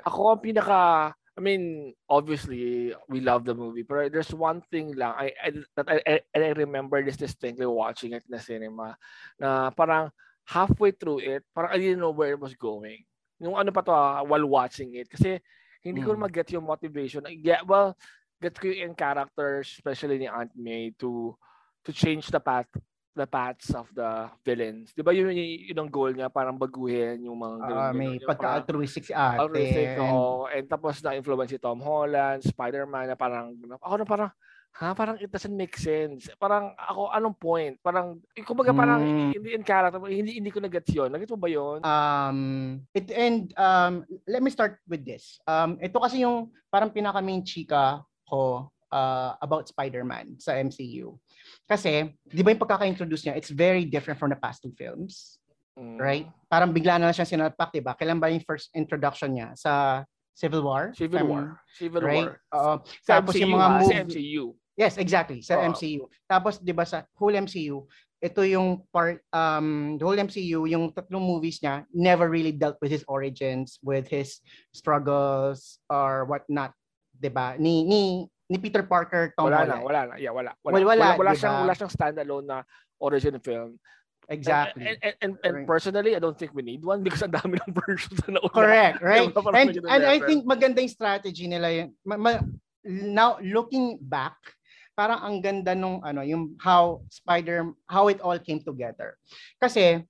Ako 0.05 0.37
ang 0.37 0.41
pinaka 0.41 1.11
I 1.33 1.41
mean, 1.41 1.93
obviously, 2.09 2.93
we 3.09 3.19
love 3.19 3.45
the 3.45 3.57
movie. 3.57 3.81
Pero 3.81 4.05
there's 4.05 4.33
one 4.33 4.61
thing 4.69 4.93
lang 4.93 5.17
I, 5.17 5.33
I 5.41 5.49
that 5.73 5.87
I, 5.89 5.97
I, 6.05 6.15
I 6.37 6.53
remember 6.53 7.01
this 7.01 7.17
distinctly 7.17 7.65
watching 7.65 8.13
it 8.13 8.21
in 8.29 8.37
the 8.37 8.41
cinema 8.41 8.93
na 9.41 9.73
parang 9.73 10.13
halfway 10.45 10.93
through 10.93 11.25
it, 11.25 11.41
parang 11.55 11.73
I 11.73 11.81
didn't 11.81 11.99
know 11.99 12.13
where 12.13 12.37
it 12.37 12.41
was 12.43 12.53
going. 12.53 13.01
Yung 13.41 13.57
ano 13.57 13.73
pa 13.73 13.81
to 13.81 13.91
ah, 13.91 14.21
while 14.21 14.45
watching 14.45 14.93
it. 14.93 15.09
Kasi 15.09 15.41
hindi 15.81 16.05
ko 16.05 16.13
Mm. 16.13 16.29
mag-get 16.29 16.53
yung 16.53 16.69
motivation. 16.69 17.25
Yeah, 17.33 17.65
well, 17.65 17.97
get 18.37 18.53
ko 18.53 18.69
yung 18.69 18.93
characters, 18.93 19.73
especially 19.73 20.21
ni 20.21 20.29
Aunt 20.29 20.53
May, 20.53 20.93
to 21.01 21.33
to 21.83 21.91
change 21.91 22.29
the 22.29 22.39
path 22.39 22.69
the 23.13 23.29
paths 23.29 23.69
of 23.71 23.85
the 23.93 24.25
villains. 24.41 24.89
Di 24.91 25.05
ba 25.05 25.13
yun, 25.13 25.29
yun, 25.29 25.69
yun 25.69 25.79
ang 25.79 25.89
goal 25.89 26.09
niya, 26.11 26.33
parang 26.33 26.57
baguhin 26.57 27.21
yung 27.23 27.37
mga 27.37 27.55
Ah, 27.55 27.67
ganun- 27.69 27.93
may 27.93 28.09
parang- 28.17 28.27
pagka-altruistic 28.27 29.03
si 29.05 29.13
ate. 29.13 29.37
Altruistic, 29.37 29.87
and- 29.93 30.01
oo. 30.01 30.45
And 30.49 30.65
tapos 30.65 30.97
na-influence 30.99 31.53
si 31.53 31.61
Tom 31.61 31.77
Holland, 31.79 32.41
Spider-Man, 32.41 33.13
na 33.13 33.15
parang, 33.15 33.53
ako 33.79 33.95
na 33.95 34.05
parang, 34.05 34.29
ha, 34.73 34.97
parang 34.97 35.21
it 35.21 35.29
doesn't 35.29 35.53
make 35.53 35.77
sense. 35.77 36.25
Parang 36.35 36.73
ako, 36.73 37.13
anong 37.13 37.37
point? 37.37 37.77
Parang, 37.79 38.17
kumbaga 38.41 38.73
parang, 38.73 39.01
Mm. 39.05 39.29
hindi 39.31 39.49
in 39.53 39.61
character, 39.61 40.01
hindi, 40.09 40.41
hindi 40.41 40.49
ko 40.49 40.57
na-gets 40.57 40.89
yun. 40.89 41.13
Nagets 41.13 41.29
mo 41.29 41.37
ba 41.37 41.49
yun? 41.49 41.85
Um, 41.85 42.37
it 42.97 43.05
and 43.13 43.53
um, 43.53 44.01
let 44.25 44.41
me 44.41 44.49
start 44.49 44.81
with 44.89 45.05
this. 45.05 45.37
Um, 45.45 45.77
ito 45.77 46.01
kasi 46.01 46.25
yung 46.25 46.49
parang 46.73 46.89
pinaka 46.89 47.21
main 47.21 47.45
chika 47.45 48.01
ko 48.25 48.73
uh, 48.89 49.33
about 49.41 49.65
Spider-Man 49.65 50.37
sa 50.37 50.53
MCU. 50.53 51.17
Kasi, 51.63 52.11
di 52.21 52.41
ba 52.43 52.51
yung 52.51 52.59
pagkaka-introduce 52.61 53.23
niya, 53.27 53.35
it's 53.39 53.49
very 53.49 53.87
different 53.87 54.19
from 54.19 54.29
the 54.29 54.39
past 54.39 54.59
two 54.61 54.73
films, 54.75 55.39
Mm. 55.73 55.97
right? 55.97 56.27
Parang 56.51 56.69
bigla 56.69 57.01
na 57.01 57.09
lang 57.09 57.15
siya 57.17 57.25
sinalpak, 57.25 57.73
di 57.73 57.81
ba? 57.81 57.97
Kailan 57.97 58.21
ba 58.21 58.29
yung 58.29 58.43
first 58.45 58.69
introduction 58.77 59.33
niya? 59.33 59.57
Sa 59.57 60.03
Civil 60.33 60.61
War? 60.61 60.93
Civil 60.93 61.25
Um, 61.25 61.29
War. 61.29 61.45
Civil 61.73 62.01
Right? 62.03 62.29
War. 62.29 62.37
Oo. 62.53 62.73
Sa 63.01 63.21
tapos 63.21 63.33
MCU, 63.33 63.41
yung 63.41 63.53
mga? 63.57 63.65
Sa 63.65 63.81
movie, 63.81 63.97
MCU. 64.05 64.45
Yes, 64.73 64.93
exactly. 64.97 65.39
Sa 65.45 65.57
Oo. 65.57 65.69
MCU. 65.73 66.09
Tapos 66.25 66.57
'di 66.57 66.73
ba 66.73 66.81
sa 66.85 67.05
whole 67.17 67.37
MCU, 67.37 67.85
ito 68.17 68.41
yung 68.41 68.81
part 68.89 69.21
um 69.29 69.97
the 69.97 70.05
whole 70.05 70.17
MCU, 70.17 70.65
yung 70.65 70.89
tatlong 70.89 71.21
movies 71.21 71.61
niya 71.61 71.85
never 71.93 72.25
really 72.29 72.49
dealt 72.53 72.81
with 72.81 72.89
his 72.89 73.05
origins, 73.05 73.77
with 73.85 74.09
his 74.09 74.41
struggles 74.73 75.77
or 75.93 76.25
what 76.25 76.41
not, 76.49 76.73
'di 77.13 77.29
ba? 77.29 77.53
Ni 77.61 77.85
ni 77.85 78.25
ni 78.53 78.61
Peter 78.61 78.85
Parker, 78.85 79.33
Tom 79.33 79.49
Wala 79.49 79.65
Holland. 79.65 79.81
wala 79.81 79.99
na. 80.05 80.15
Yeah, 80.21 80.29
wala. 80.29 80.53
Wala, 80.61 80.73
Well, 80.77 80.85
wala, 80.93 81.01
wala, 81.01 81.17
wala 81.17 81.31
diba? 81.33 81.41
siyang, 81.41 81.57
wala 81.65 81.73
siyang 81.73 81.89
standalone 81.89 82.45
na 82.45 82.57
origin 83.01 83.41
film. 83.41 83.81
Exactly. 84.29 84.85
And, 84.87 84.97
and, 85.01 85.15
and, 85.19 85.33
and 85.43 85.53
Right. 85.57 85.67
personally, 85.67 86.15
I 86.15 86.21
don't 86.21 86.37
think 86.37 86.53
we 86.55 86.61
need 86.61 86.85
one 86.85 87.01
because 87.03 87.25
ang 87.25 87.33
dami 87.33 87.59
ng 87.59 87.73
versions 87.83 88.21
na 88.23 88.37
nauna. 88.39 88.53
Correct, 88.55 88.95
right? 89.01 89.27
And 89.57 89.69
and 89.83 90.03
I 90.05 90.21
think 90.21 90.45
maganda 90.45 90.79
yung 90.79 90.93
strategy 90.93 91.49
nila 91.49 91.67
yun. 91.73 91.89
Ma- 92.07 92.21
ma- 92.21 92.45
now 92.85 93.35
looking 93.43 93.99
back, 93.99 94.37
parang 94.95 95.19
ang 95.19 95.41
ganda 95.43 95.75
nung 95.75 95.99
ano, 96.05 96.23
yung 96.23 96.55
how 96.61 97.03
Spider 97.11 97.73
how 97.89 98.07
it 98.07 98.21
all 98.23 98.37
came 98.39 98.63
together. 98.63 99.19
Kasi 99.59 100.05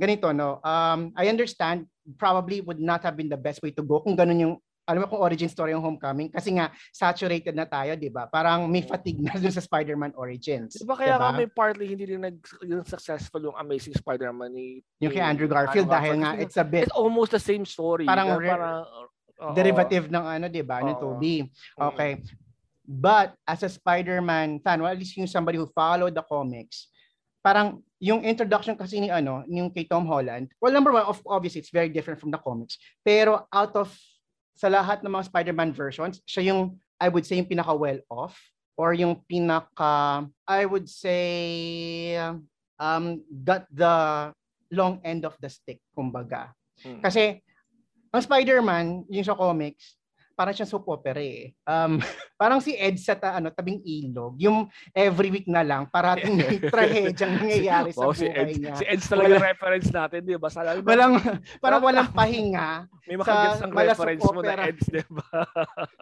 ganito 0.00 0.32
no, 0.32 0.62
um 0.64 1.12
I 1.12 1.28
understand 1.28 1.84
probably 2.16 2.64
would 2.64 2.80
not 2.80 3.04
have 3.04 3.20
been 3.20 3.28
the 3.28 3.36
best 3.36 3.60
way 3.60 3.68
to 3.76 3.84
go 3.84 4.00
kung 4.00 4.16
ganun 4.16 4.40
yung 4.40 4.54
alam 4.88 5.04
mo 5.04 5.06
kung 5.12 5.20
origin 5.20 5.52
story 5.52 5.76
yung 5.76 5.84
Homecoming 5.84 6.32
kasi 6.32 6.56
nga 6.56 6.72
saturated 6.96 7.52
na 7.52 7.68
tayo, 7.68 7.92
'di 7.92 8.08
ba? 8.08 8.24
Parang 8.24 8.64
may 8.64 8.80
fatigue 8.80 9.20
na 9.20 9.36
dun 9.42 9.52
sa 9.52 9.60
Spider-Man 9.60 10.16
Origins. 10.16 10.80
Di 10.80 10.88
ba 10.88 10.96
kaya 10.96 11.20
diba? 11.20 11.36
may 11.36 11.48
partly 11.52 11.92
hindi 11.92 12.08
rin 12.08 12.24
nag 12.24 12.40
yung 12.64 12.88
successful 12.88 13.44
yung 13.44 13.56
Amazing 13.60 14.00
Spider-Man 14.00 14.48
ni 14.48 14.80
yung 15.04 15.12
kay 15.12 15.20
ni 15.20 15.28
Andrew 15.28 15.46
Garfield 15.46 15.92
dahil 15.92 16.24
nga 16.24 16.40
it's 16.40 16.56
a 16.56 16.64
bit 16.64 16.88
it's 16.88 16.96
almost 16.96 17.36
the 17.36 17.42
same 17.42 17.68
story. 17.68 18.08
Parang 18.08 18.32
re- 18.40 18.48
parang 18.48 18.88
oo. 18.88 19.52
derivative 19.52 20.08
ng 20.08 20.24
ano, 20.24 20.46
'di 20.48 20.64
ba, 20.64 20.80
ng 20.80 20.96
Oo. 20.96 21.20
Toby. 21.20 21.44
Mm. 21.76 21.88
Okay. 21.92 22.12
But 22.88 23.36
as 23.44 23.60
a 23.60 23.68
Spider-Man 23.68 24.64
fan, 24.64 24.80
well, 24.80 24.88
at 24.88 24.96
least 24.96 25.12
yung 25.20 25.28
somebody 25.28 25.60
who 25.60 25.68
followed 25.76 26.16
the 26.16 26.24
comics, 26.24 26.88
parang 27.44 27.84
yung 28.00 28.24
introduction 28.24 28.78
kasi 28.80 28.96
ni 29.02 29.12
ano, 29.12 29.44
yung 29.44 29.68
kay 29.68 29.84
Tom 29.84 30.08
Holland, 30.08 30.48
well, 30.56 30.72
number 30.72 30.96
one, 30.96 31.04
of 31.04 31.20
obviously, 31.28 31.60
it's 31.60 31.74
very 31.74 31.92
different 31.92 32.16
from 32.16 32.32
the 32.32 32.40
comics. 32.40 32.80
Pero 33.04 33.44
out 33.52 33.76
of, 33.76 33.92
sa 34.58 34.66
lahat 34.66 35.06
ng 35.06 35.12
mga 35.14 35.30
Spider-Man 35.30 35.70
versions, 35.70 36.18
siya 36.26 36.50
yung, 36.50 36.74
I 36.98 37.06
would 37.06 37.22
say, 37.22 37.38
yung 37.38 37.46
pinaka 37.46 37.70
well 37.78 38.02
off 38.10 38.34
or 38.74 38.90
yung 38.90 39.22
pinaka, 39.30 40.26
I 40.42 40.66
would 40.66 40.90
say, 40.90 42.18
um, 42.78 43.22
got 43.46 43.70
the 43.70 44.30
long 44.74 44.98
end 45.06 45.22
of 45.22 45.38
the 45.38 45.46
stick, 45.46 45.78
kumbaga. 45.94 46.50
Hmm. 46.82 46.98
Kasi, 46.98 47.38
ang 48.10 48.22
Spider-Man, 48.22 49.06
yung 49.06 49.26
sa 49.26 49.38
comics, 49.38 49.97
parang 50.38 50.54
siyang 50.54 50.70
soap 50.70 50.86
opera 50.86 51.18
eh. 51.18 51.50
Um, 51.66 51.98
parang 52.40 52.62
si 52.62 52.78
Ed 52.78 52.94
sa 53.02 53.18
ta, 53.18 53.42
ano, 53.42 53.50
tabing 53.50 53.82
ilog. 53.82 54.38
Yung 54.38 54.70
every 54.94 55.34
week 55.34 55.50
na 55.50 55.66
lang, 55.66 55.90
parating 55.90 56.38
may 56.38 56.62
trahedyang 56.62 57.42
nangyayari 57.42 57.90
sa 57.90 58.06
wow, 58.06 58.14
buhay 58.14 58.22
si 58.22 58.26
Ed, 58.30 58.48
niya. 58.54 58.74
Si 58.78 58.84
Ed 58.86 59.02
talaga 59.02 59.34
Wala, 59.34 59.46
reference 59.50 59.88
natin, 59.90 60.18
di 60.22 60.38
ba? 60.38 60.46
Sa 60.46 60.62
walang, 60.62 61.18
parang 61.64 61.82
walang 61.82 62.08
pahinga. 62.14 62.86
May 63.10 63.18
makagets 63.18 63.66
ang 63.66 63.74
reference 63.74 64.22
mo 64.30 64.40
na 64.46 64.54
Eds, 64.62 64.86
di 64.86 65.02
ba? 65.10 65.26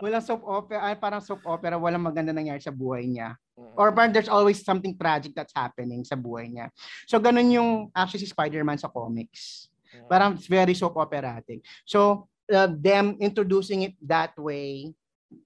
walang 0.05 0.21
soap 0.21 0.45
opera, 0.45 0.85
ay, 0.85 0.95
parang 1.00 1.25
soap 1.25 1.40
opera, 1.49 1.81
walang 1.81 2.05
maganda 2.05 2.37
nangyayari 2.37 2.61
sa 2.61 2.76
buhay 2.76 3.09
niya. 3.09 3.40
Or 3.73 3.88
parang 3.88 4.12
there's 4.12 4.28
always 4.28 4.61
something 4.61 4.93
tragic 5.00 5.33
that's 5.33 5.57
happening 5.57 6.05
sa 6.05 6.12
buhay 6.12 6.52
niya. 6.52 6.69
So, 7.09 7.16
ganun 7.16 7.49
yung 7.49 7.88
actually 7.97 8.21
si 8.21 8.28
Spider-Man 8.28 8.76
sa 8.76 8.93
comics. 8.93 9.73
Parang 10.05 10.37
very 10.37 10.76
soap 10.76 11.00
operatic. 11.00 11.64
So, 11.88 12.28
uh, 12.53 12.71
them 12.71 13.17
introducing 13.19 13.83
it 13.83 13.95
that 14.03 14.35
way 14.38 14.95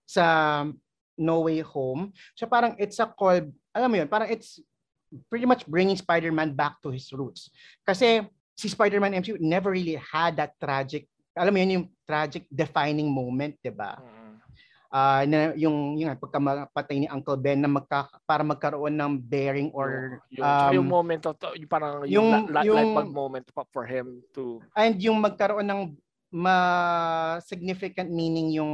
sa 0.04 0.66
No 1.20 1.44
Way 1.44 1.60
Home. 1.60 2.12
So 2.36 2.48
parang 2.48 2.76
it's 2.80 2.98
a 3.00 3.06
call, 3.08 3.44
alam 3.76 3.88
mo 3.88 3.96
yun, 4.00 4.08
parang 4.08 4.32
it's 4.32 4.60
pretty 5.28 5.44
much 5.44 5.66
bringing 5.66 5.96
Spider-Man 5.96 6.56
back 6.56 6.80
to 6.82 6.90
his 6.90 7.10
roots. 7.12 7.50
Kasi 7.84 8.24
si 8.56 8.66
Spider-Man 8.68 9.20
MCU 9.20 9.40
never 9.40 9.72
really 9.72 10.00
had 10.00 10.36
that 10.36 10.56
tragic, 10.60 11.08
alam 11.36 11.52
mo 11.52 11.58
yun, 11.60 11.70
yung 11.82 11.86
tragic 12.08 12.44
defining 12.48 13.08
moment, 13.08 13.56
di 13.60 13.72
ba? 13.72 13.96
Mm-hmm. 13.96 14.18
Uh, 14.90 15.22
na 15.30 15.54
yung 15.54 15.94
yung 16.02 16.10
pagkamatay 16.18 16.98
ni 16.98 17.06
Uncle 17.06 17.38
Ben 17.38 17.62
na 17.62 17.70
magka, 17.70 18.10
para 18.26 18.42
magkaroon 18.42 18.90
ng 18.90 19.22
bearing 19.22 19.70
or 19.70 20.18
yung, 20.34 20.42
um, 20.42 20.72
yung 20.74 20.88
moment 20.90 21.22
of 21.30 21.38
yung 21.54 21.70
parang 21.70 22.02
yung, 22.10 22.26
yung, 22.26 22.50
la, 22.50 22.60
yung 22.66 22.82
light 22.98 23.14
moment 23.14 23.46
for 23.70 23.86
him 23.86 24.18
to 24.34 24.58
and 24.74 24.98
yung 24.98 25.22
magkaroon 25.22 25.62
ng 25.62 25.94
ma-significant 26.30 28.10
meaning 28.10 28.54
yung 28.54 28.72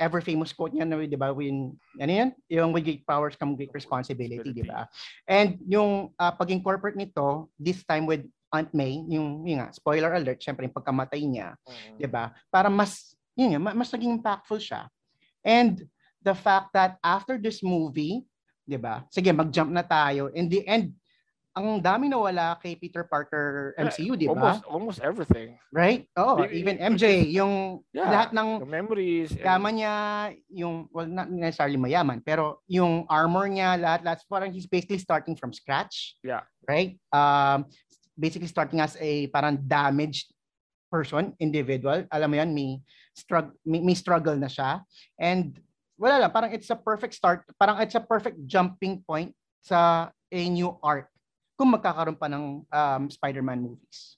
ever 0.00 0.24
famous 0.24 0.56
quote 0.56 0.72
niya 0.72 0.88
na, 0.88 0.96
'di 0.96 1.20
ba, 1.20 1.30
when 1.30 1.76
ano 2.00 2.10
'yan? 2.10 2.30
Yung 2.48 2.72
with 2.72 2.88
great 2.88 3.04
powers 3.04 3.36
come 3.36 3.52
great 3.52 3.70
responsibility, 3.76 4.50
'di 4.50 4.64
ba? 4.64 4.88
And 5.28 5.60
yung 5.68 6.16
uh, 6.16 6.32
paging 6.34 6.64
corporate 6.64 6.96
nito, 6.96 7.52
this 7.60 7.84
time 7.84 8.08
with 8.08 8.24
Aunt 8.50 8.72
May, 8.72 9.04
yung 9.06 9.44
yun 9.46 9.62
nga, 9.62 9.70
spoiler 9.70 10.10
alert, 10.16 10.40
syempre 10.40 10.66
yung 10.66 10.74
pagkamatay 10.74 11.20
niya, 11.22 11.54
mm-hmm. 11.54 11.96
'di 12.00 12.08
ba? 12.08 12.32
Para 12.48 12.72
mas 12.72 13.12
yun 13.36 13.54
nga, 13.54 13.60
mas 13.76 13.92
naging 13.92 14.18
impactful 14.18 14.58
siya. 14.58 14.88
And 15.44 15.84
the 16.24 16.34
fact 16.34 16.72
that 16.72 16.96
after 17.04 17.36
this 17.36 17.60
movie, 17.60 18.24
'di 18.64 18.80
ba? 18.80 19.04
Sige, 19.12 19.30
mag-jump 19.36 19.68
na 19.68 19.84
tayo. 19.84 20.32
In 20.32 20.48
the 20.48 20.64
end, 20.64 20.96
ang 21.50 21.82
dami 21.82 22.06
nawala 22.06 22.54
kay 22.62 22.78
Peter 22.78 23.02
Parker 23.02 23.74
MCU, 23.74 24.14
di 24.14 24.30
ba? 24.30 24.38
Almost, 24.38 24.62
almost 24.70 25.00
everything. 25.02 25.58
Right? 25.74 26.06
Oh, 26.14 26.46
even 26.46 26.78
MJ, 26.78 27.26
yung 27.34 27.82
yeah, 27.90 28.06
lahat 28.06 28.30
ng 28.30 28.62
the 28.62 28.70
memories. 28.70 29.34
Gama 29.34 29.74
niya, 29.74 29.94
yung, 30.46 30.86
well, 30.94 31.10
not 31.10 31.26
necessarily 31.26 31.74
mayaman, 31.74 32.22
pero 32.22 32.62
yung 32.70 33.02
armor 33.10 33.50
niya, 33.50 33.74
lahat, 33.74 34.06
lahat, 34.06 34.18
parang 34.30 34.54
he's 34.54 34.70
basically 34.70 35.02
starting 35.02 35.34
from 35.34 35.50
scratch. 35.50 36.14
Yeah. 36.22 36.46
Right? 36.70 37.02
Um, 37.10 37.66
basically 38.14 38.48
starting 38.48 38.78
as 38.78 38.94
a 39.02 39.26
parang 39.34 39.58
damaged 39.66 40.30
person, 40.86 41.34
individual. 41.42 42.06
Alam 42.14 42.30
mo 42.30 42.36
yan, 42.38 42.50
may, 42.54 42.78
struggle, 43.10 43.54
may, 43.66 43.82
may 43.82 43.96
struggle 43.98 44.38
na 44.38 44.46
siya. 44.46 44.86
And 45.18 45.58
wala 45.98 46.22
lang, 46.22 46.30
parang 46.30 46.54
it's 46.54 46.70
a 46.70 46.78
perfect 46.78 47.18
start, 47.18 47.42
parang 47.58 47.82
it's 47.82 47.98
a 47.98 48.02
perfect 48.02 48.38
jumping 48.46 49.02
point 49.02 49.34
sa 49.60 50.08
a 50.30 50.40
new 50.46 50.78
arc 50.80 51.10
kung 51.60 51.76
magkakaroon 51.76 52.16
pa 52.16 52.32
ng 52.32 52.64
um, 52.64 53.02
Spider-Man 53.12 53.60
movies. 53.60 54.16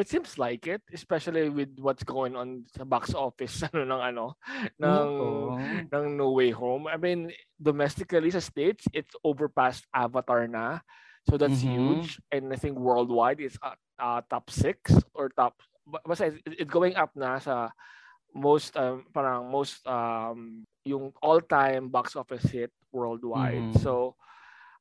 It 0.00 0.08
seems 0.08 0.40
like 0.40 0.64
it, 0.64 0.80
especially 0.88 1.52
with 1.52 1.76
what's 1.84 2.00
going 2.00 2.32
on 2.32 2.64
sa 2.72 2.88
box 2.88 3.12
office 3.12 3.60
ano 3.68 3.84
ng 3.84 4.00
ano 4.00 4.24
ng 4.80 5.08
oh. 5.20 5.60
ng 5.92 6.04
No 6.16 6.32
Way 6.32 6.56
Home. 6.56 6.88
I 6.88 6.96
mean, 6.96 7.28
domestically 7.60 8.32
sa 8.32 8.40
states, 8.40 8.88
it's 8.96 9.12
overpassed 9.20 9.84
Avatar 9.92 10.48
na. 10.48 10.80
So 11.28 11.36
that's 11.36 11.60
mm-hmm. 11.60 11.76
huge 12.00 12.16
and 12.32 12.48
I 12.48 12.56
think 12.56 12.80
worldwide 12.80 13.44
it's 13.44 13.60
uh, 13.60 13.76
uh, 14.00 14.24
top 14.32 14.48
6 14.48 14.96
or 15.12 15.28
top 15.36 15.60
basta 15.84 16.32
it's, 16.32 16.40
it's 16.64 16.72
going 16.72 16.96
up 16.96 17.12
na 17.12 17.36
sa 17.36 17.68
most 18.32 18.72
um, 18.80 19.04
parang 19.12 19.52
most 19.52 19.84
um 19.84 20.64
yung 20.88 21.12
all-time 21.20 21.92
box 21.92 22.16
office 22.16 22.48
hit 22.48 22.72
worldwide. 22.96 23.76
Mm-hmm. 23.76 23.84
So 23.84 24.16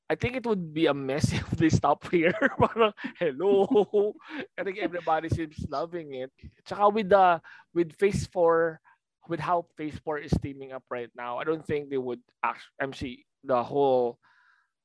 I 0.09 0.15
think 0.15 0.35
it 0.35 0.45
would 0.45 0.73
be 0.73 0.87
a 0.87 0.93
mess 0.93 1.31
if 1.33 1.49
they 1.51 1.69
stop 1.69 2.09
here. 2.09 2.33
Parang, 2.59 2.93
hello. 3.19 4.15
I 4.57 4.63
think 4.63 4.79
everybody 4.79 5.29
seems 5.29 5.65
loving 5.69 6.15
it. 6.15 6.31
Tsaka 6.65 6.89
with 6.89 7.09
the 7.09 7.41
with 7.73 7.93
Phase 7.99 8.27
4, 8.31 8.79
with 9.27 9.39
how 9.39 9.67
Phase 9.75 9.99
4 10.03 10.19
is 10.19 10.33
teaming 10.41 10.71
up 10.71 10.83
right 10.89 11.11
now, 11.15 11.37
I 11.37 11.43
don't 11.43 11.65
think 11.65 11.89
they 11.89 11.97
would 11.99 12.21
actually 12.43 12.73
MC 12.81 13.25
the 13.43 13.63
whole 13.63 14.19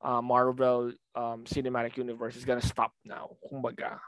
uh, 0.02 0.20
Marvel 0.20 0.92
um, 1.14 1.44
cinematic 1.46 1.96
universe 1.96 2.36
is 2.36 2.44
gonna 2.44 2.62
stop 2.62 2.92
now. 3.04 3.36
Kumbaga 3.46 3.98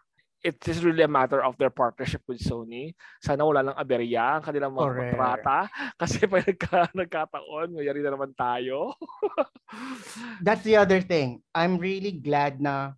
it 0.45 0.61
is 0.69 0.85
really 0.85 1.01
a 1.01 1.09
matter 1.09 1.41
of 1.41 1.57
their 1.57 1.73
partnership 1.73 2.21
with 2.29 2.37
Sony. 2.45 2.93
Sana 3.25 3.49
wala 3.49 3.65
lang 3.65 3.77
aberya 3.81 4.37
ang 4.37 4.45
kanilang 4.45 4.77
mga 4.77 4.85
Correct. 4.85 5.01
kontrata. 5.17 5.59
Kasi 6.01 6.29
pag 6.29 6.45
nagka, 6.45 6.81
nagkataon, 6.93 7.73
mayari 7.73 8.05
na 8.05 8.13
naman 8.13 8.37
tayo. 8.37 8.93
That's 10.45 10.61
the 10.69 10.77
other 10.77 11.01
thing. 11.01 11.41
I'm 11.57 11.81
really 11.81 12.13
glad 12.13 12.61
na 12.61 12.93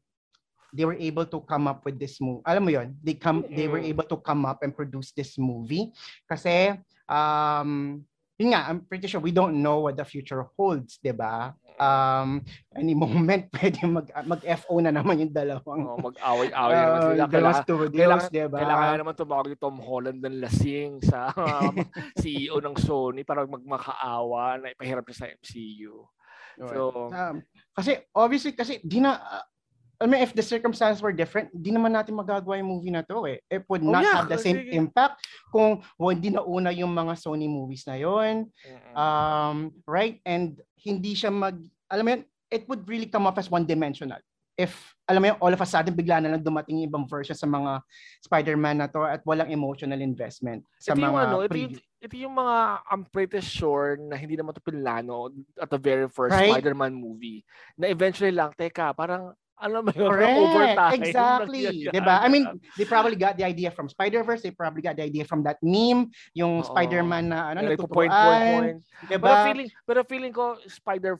they 0.74 0.82
were 0.82 0.98
able 0.98 1.24
to 1.30 1.38
come 1.46 1.70
up 1.70 1.86
with 1.86 2.02
this 2.02 2.18
movie. 2.18 2.42
Alam 2.44 2.62
mo 2.66 2.70
yon 2.74 2.98
they 3.00 3.14
come 3.14 3.46
mm-hmm. 3.46 3.54
they 3.54 3.70
were 3.70 3.80
able 3.80 4.04
to 4.04 4.18
come 4.20 4.42
up 4.44 4.66
and 4.66 4.74
produce 4.74 5.14
this 5.14 5.38
movie 5.38 5.94
kasi 6.28 6.74
um 7.08 8.02
yun 8.36 8.52
nga, 8.52 8.68
I'm 8.68 8.84
pretty 8.84 9.08
sure 9.08 9.22
we 9.22 9.32
don't 9.32 9.64
know 9.64 9.88
what 9.88 9.96
the 9.96 10.04
future 10.04 10.44
holds, 10.58 11.00
'di 11.00 11.16
ba? 11.16 11.56
Um, 11.76 12.40
any 12.72 12.96
moment 12.96 13.48
pwede 13.56 13.84
mag 13.84 14.08
mag-FO 14.24 14.80
na 14.80 14.92
naman 14.92 15.20
yung 15.20 15.32
dalawang 15.32 15.82
oh, 15.84 16.00
mag-away-away 16.00 16.76
uh, 16.76 16.84
naman 16.88 17.00
sila. 17.00 17.24
Dalawang 17.28 17.62
studios, 17.64 17.92
kailangan, 17.92 18.32
'di 18.32 18.44
ba? 18.48 18.58
Kailangan 18.60 18.98
naman 19.00 19.14
tumawag 19.16 19.46
ni 19.52 19.56
Tom 19.60 19.76
Holland 19.80 20.20
ng 20.24 20.38
lasing 20.40 20.92
sa 21.04 21.32
um, 21.36 21.74
CEO 22.16 22.60
ng 22.64 22.76
Sony 22.80 23.22
para 23.28 23.44
magmakaawa 23.44 24.60
na 24.60 24.72
ipahirap 24.72 25.04
siya 25.08 25.18
sa 25.20 25.26
MCU. 25.28 25.94
So, 26.56 27.12
um, 27.12 27.44
kasi 27.76 28.00
obviously 28.16 28.56
kasi 28.56 28.80
di 28.80 29.04
na 29.04 29.20
uh, 29.20 29.44
I 29.96 30.04
mean, 30.04 30.20
if 30.20 30.36
the 30.36 30.44
circumstances 30.44 31.00
were 31.00 31.12
different, 31.12 31.48
di 31.56 31.72
naman 31.72 31.96
natin 31.96 32.12
magagawa 32.12 32.60
yung 32.60 32.68
movie 32.68 32.92
na 32.92 33.00
to 33.08 33.24
eh. 33.24 33.40
It 33.48 33.64
would 33.68 33.80
oh, 33.80 33.90
not 33.96 34.04
oh, 34.04 34.06
yeah. 34.06 34.16
have 34.20 34.28
the 34.28 34.36
same 34.36 34.60
impact 34.68 35.24
kung 35.48 35.80
well, 35.96 36.12
hindi 36.12 36.28
na 36.28 36.44
una 36.44 36.68
yung 36.68 36.92
mga 36.92 37.16
Sony 37.16 37.48
movies 37.48 37.88
na 37.88 37.96
yon. 37.96 38.52
Um, 38.92 39.72
right? 39.88 40.20
And 40.28 40.60
hindi 40.76 41.16
siya 41.16 41.32
mag, 41.32 41.56
alam 41.88 42.04
mo 42.04 42.10
yun, 42.12 42.24
it 42.52 42.68
would 42.68 42.84
really 42.84 43.08
come 43.08 43.24
off 43.24 43.40
as 43.40 43.48
one-dimensional. 43.48 44.20
If, 44.56 44.72
alam 45.08 45.20
mo 45.20 45.26
yun, 45.32 45.38
all 45.40 45.52
of 45.52 45.60
a 45.60 45.68
sudden, 45.68 45.96
bigla 45.96 46.20
na 46.20 46.36
lang 46.36 46.44
dumating 46.44 46.80
yung 46.80 46.88
ibang 46.88 47.08
version 47.08 47.36
sa 47.36 47.48
mga 47.48 47.80
Spider-Man 48.24 48.84
na 48.84 48.88
to 48.88 49.04
at 49.04 49.24
walang 49.24 49.52
emotional 49.52 50.00
investment 50.00 50.64
sa 50.80 50.92
ito 50.92 51.00
mga 51.00 51.08
yung, 51.08 51.16
ano, 51.16 51.36
ito, 51.44 51.56
yung, 51.56 51.74
ito 51.76 52.14
yung 52.16 52.34
mga, 52.36 52.56
I'm 52.88 53.04
pretty 53.08 53.40
sure 53.44 54.00
na 54.00 54.16
hindi 54.16 54.36
naman 54.36 54.56
to 54.56 54.64
pinlano 54.64 55.32
at 55.60 55.68
the 55.68 55.80
very 55.80 56.08
first 56.08 56.36
right? 56.36 56.52
Spider-Man 56.52 56.92
movie. 56.92 57.44
Na 57.76 57.88
eventually 57.88 58.32
lang, 58.32 58.52
teka, 58.56 58.96
parang 58.96 59.36
alam 59.56 59.88
mo 59.88 59.90
yun, 59.92 60.10
Correct. 60.12 60.36
overtime. 60.36 60.92
Exactly. 61.00 61.88
diba? 61.88 62.16
I 62.20 62.28
mean, 62.28 62.44
they 62.76 62.84
probably 62.84 63.16
got 63.16 63.40
the 63.40 63.44
idea 63.44 63.72
from 63.72 63.88
Spider-Verse. 63.88 64.44
They 64.44 64.52
probably 64.52 64.82
got 64.84 64.96
the 64.96 65.04
idea 65.04 65.24
from 65.24 65.42
that 65.48 65.56
meme, 65.64 66.12
yung 66.36 66.60
Oo. 66.60 66.68
Spider-Man 66.68 67.32
na 67.32 67.56
ano, 67.56 67.64
like, 67.64 67.80
point, 67.80 68.12
point, 68.12 68.12
point. 68.12 68.78
Diba? 69.08 69.24
Pero 69.24 69.44
feeling, 69.48 69.68
pero 69.88 70.00
feeling 70.04 70.32
ko, 70.32 70.60
Spider 70.68 71.16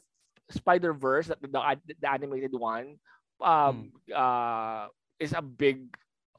Spider-Verse, 0.52 1.32
the, 1.40 1.48
the, 1.48 1.60
the 1.98 2.08
animated 2.08 2.52
one, 2.52 3.00
um, 3.40 3.90
hmm. 4.06 4.12
uh, 4.14 4.86
is 5.18 5.32
a 5.32 5.42
big 5.42 5.88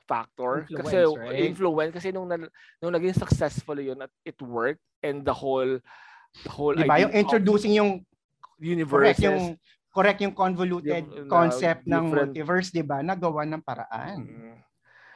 factor 0.08 0.64
influence, 0.72 0.88
kasi 0.88 0.98
right? 1.20 1.44
influence 1.44 1.92
kasi 1.92 2.08
nung 2.16 2.32
nung 2.32 2.94
naging 2.96 3.12
successful 3.12 3.76
yun 3.76 4.00
at 4.00 4.10
it 4.24 4.40
worked 4.40 4.80
and 5.04 5.28
the 5.28 5.36
whole 5.36 5.68
the 6.48 6.52
whole 6.52 6.72
diba? 6.72 7.04
yung 7.04 7.12
introducing 7.12 7.76
yung 7.76 8.00
universes 8.56 9.20
yung 9.20 9.60
correct 9.98 10.22
yung 10.22 10.38
convoluted 10.38 11.10
yung, 11.10 11.26
concept 11.26 11.90
ng 11.90 12.14
multiverse, 12.14 12.70
'di 12.70 12.86
ba? 12.86 13.02
Nagawa 13.02 13.50
ng 13.50 13.66
paraan. 13.66 14.22
Mm. 14.22 14.58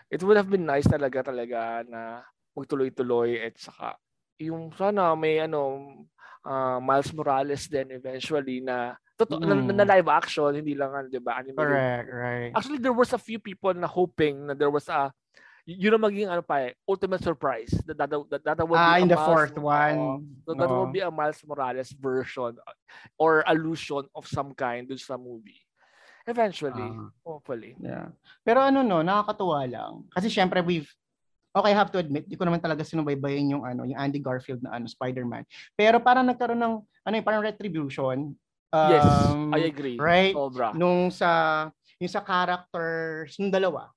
It 0.09 0.25
would 0.25 0.41
have 0.41 0.49
been 0.49 0.65
nice 0.65 0.89
talaga 0.89 1.29
talaga 1.29 1.85
na 1.85 2.25
magtuloy-tuloy 2.57 3.45
at 3.45 3.55
saka 3.61 3.95
yung 4.41 4.73
sana 4.73 5.13
may 5.13 5.37
ano 5.37 5.93
uh, 6.41 6.81
Miles 6.81 7.13
Morales 7.13 7.69
din 7.69 7.93
eventually 7.93 8.59
na 8.59 8.97
totoo 9.15 9.37
mm. 9.37 9.69
na, 9.69 9.85
na, 9.85 9.89
live 9.95 10.09
action 10.09 10.49
hindi 10.49 10.73
lang 10.73 10.91
ano 10.97 11.07
'di 11.07 11.21
ba 11.21 11.37
animated. 11.37 11.61
Correct, 11.61 12.07
right. 12.09 12.51
Actually 12.57 12.81
there 12.81 12.97
was 12.97 13.13
a 13.13 13.21
few 13.21 13.37
people 13.37 13.71
na 13.77 13.85
hoping 13.85 14.49
na 14.49 14.57
there 14.57 14.73
was 14.73 14.89
a 14.89 15.13
yun 15.65 15.93
ang 15.95 16.03
maging 16.05 16.29
ano 16.29 16.41
pa 16.41 16.69
eh, 16.69 16.77
ultimate 16.87 17.23
surprise. 17.23 17.71
That, 17.85 17.97
that, 17.97 18.09
that, 18.09 18.43
that 18.57 18.67
will 18.67 18.77
ah, 18.77 18.97
be 18.97 19.05
in 19.05 19.09
the 19.09 19.19
Miles, 19.19 19.27
fourth 19.27 19.57
one. 19.57 19.99
Uh, 20.47 20.53
that 20.57 20.69
no. 20.69 20.75
will 20.83 20.91
be 20.91 21.01
a 21.01 21.11
Miles 21.11 21.41
Morales 21.45 21.91
version 21.93 22.57
or 23.17 23.43
allusion 23.45 24.05
of 24.15 24.25
some 24.27 24.53
kind 24.53 24.89
dun 24.89 24.97
sa 24.97 25.17
movie. 25.17 25.61
Eventually, 26.25 26.85
uh, 26.85 27.09
hopefully. 27.25 27.73
Yeah. 27.81 28.13
Pero 28.45 28.61
ano 28.61 28.85
no, 28.85 29.01
nakakatuwa 29.01 29.65
lang. 29.65 30.05
Kasi 30.13 30.29
syempre 30.29 30.61
we've 30.61 30.89
okay, 31.51 31.71
I 31.71 31.75
have 31.75 31.91
to 31.91 31.99
admit, 31.99 32.29
di 32.31 32.39
ko 32.39 32.47
naman 32.47 32.63
talaga 32.63 32.85
sinubaybayin 32.85 33.51
yung 33.51 33.63
ano, 33.67 33.83
yung 33.83 33.99
Andy 33.99 34.23
Garfield 34.23 34.63
na 34.63 34.77
ano, 34.77 34.87
Spider-Man. 34.87 35.43
Pero 35.75 35.99
parang 35.99 36.23
nagkaroon 36.23 36.61
ng 36.61 36.75
ano, 36.79 37.13
yung 37.13 37.27
parang 37.27 37.43
retribution. 37.43 38.31
Um, 38.71 38.91
yes, 38.91 39.07
I 39.51 39.59
agree. 39.67 39.97
Right? 39.99 40.31
Sobra. 40.31 40.71
Nung 40.71 41.11
sa 41.11 41.67
yung 41.99 42.11
sa 42.11 42.23
characters 42.23 43.35
ng 43.37 43.51
dalawa. 43.51 43.91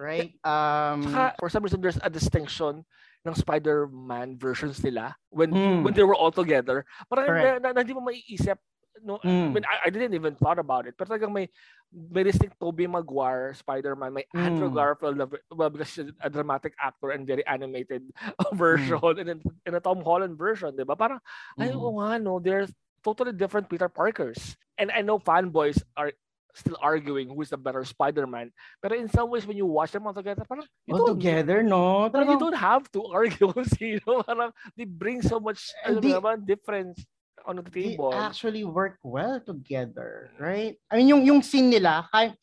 Right? 0.00 0.32
Um 0.40 1.04
Saka, 1.04 1.36
for 1.36 1.52
some 1.52 1.60
reason 1.60 1.84
there's 1.84 2.00
a 2.00 2.08
distinction 2.08 2.88
ng 3.28 3.36
Spider-Man 3.36 4.40
versions 4.40 4.80
nila 4.80 5.12
when 5.28 5.52
mm. 5.52 5.84
when 5.84 5.92
they 5.92 6.04
were 6.04 6.16
all 6.16 6.32
together. 6.32 6.88
Parang 7.04 7.28
na, 7.28 7.60
na, 7.60 7.68
na, 7.76 7.80
hindi 7.84 7.92
mo 7.92 8.00
maiisip 8.00 8.56
no 9.04 9.18
mm. 9.22 9.28
I 9.28 9.48
mean 9.48 9.64
I, 9.64 9.88
I 9.88 9.90
didn't 9.90 10.14
even 10.14 10.36
thought 10.36 10.58
about 10.58 10.86
it 10.86 10.94
pero 10.96 11.08
talagang 11.08 11.32
may 11.32 11.48
may 11.92 12.24
distinct 12.24 12.60
Tobey 12.60 12.86
Maguire 12.86 13.54
Spider-Man 13.56 14.12
may 14.12 14.24
mm. 14.34 14.40
Andrew 14.40 14.70
Garfield 14.70 15.16
well, 15.52 15.70
because 15.70 15.94
he's 15.94 16.12
a 16.20 16.28
dramatic 16.30 16.74
actor 16.80 17.10
and 17.10 17.26
very 17.26 17.44
animated 17.46 18.04
version 18.52 19.00
mm. 19.00 19.18
and 19.20 19.28
then 19.28 19.40
in 19.66 19.74
a 19.74 19.80
Tom 19.80 20.04
Holland 20.04 20.36
version 20.36 20.76
di 20.76 20.84
ba 20.84 20.96
parang 20.96 21.20
mm. 21.56 21.64
ay 21.64 21.72
oo 21.72 21.96
nga 22.00 22.20
no 22.20 22.38
there's 22.38 22.70
totally 23.00 23.32
different 23.32 23.68
Peter 23.68 23.88
Parkers 23.88 24.56
and 24.76 24.92
I 24.92 25.00
know 25.00 25.18
fanboys 25.18 25.80
are 25.96 26.12
still 26.54 26.78
arguing 26.80 27.30
who's 27.30 27.50
the 27.50 27.56
better 27.56 27.84
Spider-Man. 27.84 28.50
Pero 28.82 28.96
in 28.96 29.08
some 29.08 29.30
ways, 29.30 29.46
when 29.46 29.56
you 29.56 29.66
watch 29.66 29.92
them 29.92 30.06
all 30.06 30.14
together, 30.14 30.44
parang 30.46 30.66
you 30.86 30.94
all 30.94 31.06
together, 31.06 31.62
no? 31.62 32.10
Parang 32.10 32.30
you 32.30 32.38
don't 32.38 32.58
have 32.58 32.84
to 32.92 33.04
argue 33.06 33.50
kung 33.54 33.66
sino. 33.66 34.22
Parang 34.22 34.50
they 34.76 34.84
bring 34.84 35.22
so 35.22 35.38
much 35.38 35.70
ano 35.84 36.00
naman, 36.00 36.46
difference 36.46 37.02
on 37.46 37.56
the 37.56 37.64
table. 37.66 38.10
They 38.10 38.18
actually 38.18 38.64
work 38.64 38.98
well 39.02 39.40
together, 39.40 40.30
right? 40.38 40.76
I 40.90 41.00
mean, 41.00 41.08
yung 41.08 41.22
yung 41.24 41.40
scene 41.42 41.70
nila, 41.70 42.06
kay 42.12 42.34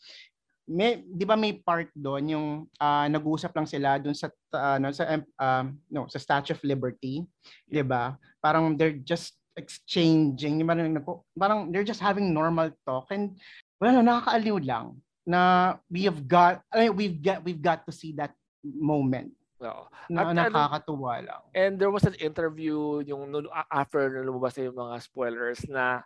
may 0.68 1.00
'di 1.00 1.24
ba 1.24 1.40
may 1.40 1.56
part 1.56 1.88
doon 1.96 2.24
yung 2.28 2.48
uh, 2.76 3.08
nag-uusap 3.08 3.56
lang 3.56 3.64
sila 3.64 3.96
doon 4.04 4.12
sa 4.12 4.28
uh, 4.52 4.76
no 4.76 4.92
sa 4.92 5.16
um, 5.40 5.66
no 5.88 6.12
sa 6.12 6.20
Statue 6.20 6.52
of 6.52 6.64
Liberty, 6.68 7.24
'di 7.72 7.84
ba? 7.88 8.20
Parang 8.44 8.76
they're 8.76 9.00
just 9.00 9.40
exchanging, 9.58 10.62
yung 10.62 10.70
parang, 10.70 10.94
parang 11.34 11.60
they're 11.74 11.88
just 11.88 12.00
having 12.00 12.30
normal 12.30 12.70
talk 12.86 13.10
and 13.10 13.34
well, 13.82 13.98
nakakaaliw 14.02 14.58
lang 14.66 14.98
na 15.28 15.76
we 15.92 16.08
have 16.08 16.24
got 16.26 16.64
I 16.72 16.88
mean, 16.88 16.96
we've 16.96 17.20
got 17.20 17.44
we've 17.44 17.62
got 17.62 17.84
to 17.86 17.92
see 17.92 18.16
that 18.16 18.32
moment 18.64 19.38
No. 19.58 19.90
Na, 20.10 20.30
At, 20.30 20.54
nakakatuwa 20.54 21.26
lang. 21.26 21.42
And 21.58 21.82
there 21.82 21.90
was 21.90 22.06
an 22.06 22.14
interview 22.22 23.02
yung 23.02 23.34
after 23.74 24.06
na 24.06 24.22
lumabas 24.22 24.54
na 24.58 24.70
yung 24.70 24.78
mga 24.78 24.96
spoilers 25.02 25.60
na 25.66 26.06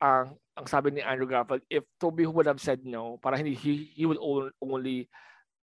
ang 0.00 0.36
ang 0.56 0.66
sabi 0.68 0.96
ni 0.96 1.04
Andrew 1.04 1.28
Garfield, 1.28 1.64
if 1.68 1.84
Toby 2.00 2.24
would 2.24 2.48
have 2.48 2.60
said 2.60 2.84
no, 2.88 3.20
para 3.20 3.36
hindi 3.36 3.52
he, 3.52 3.92
he 3.92 4.08
would 4.08 4.20
only 4.60 5.08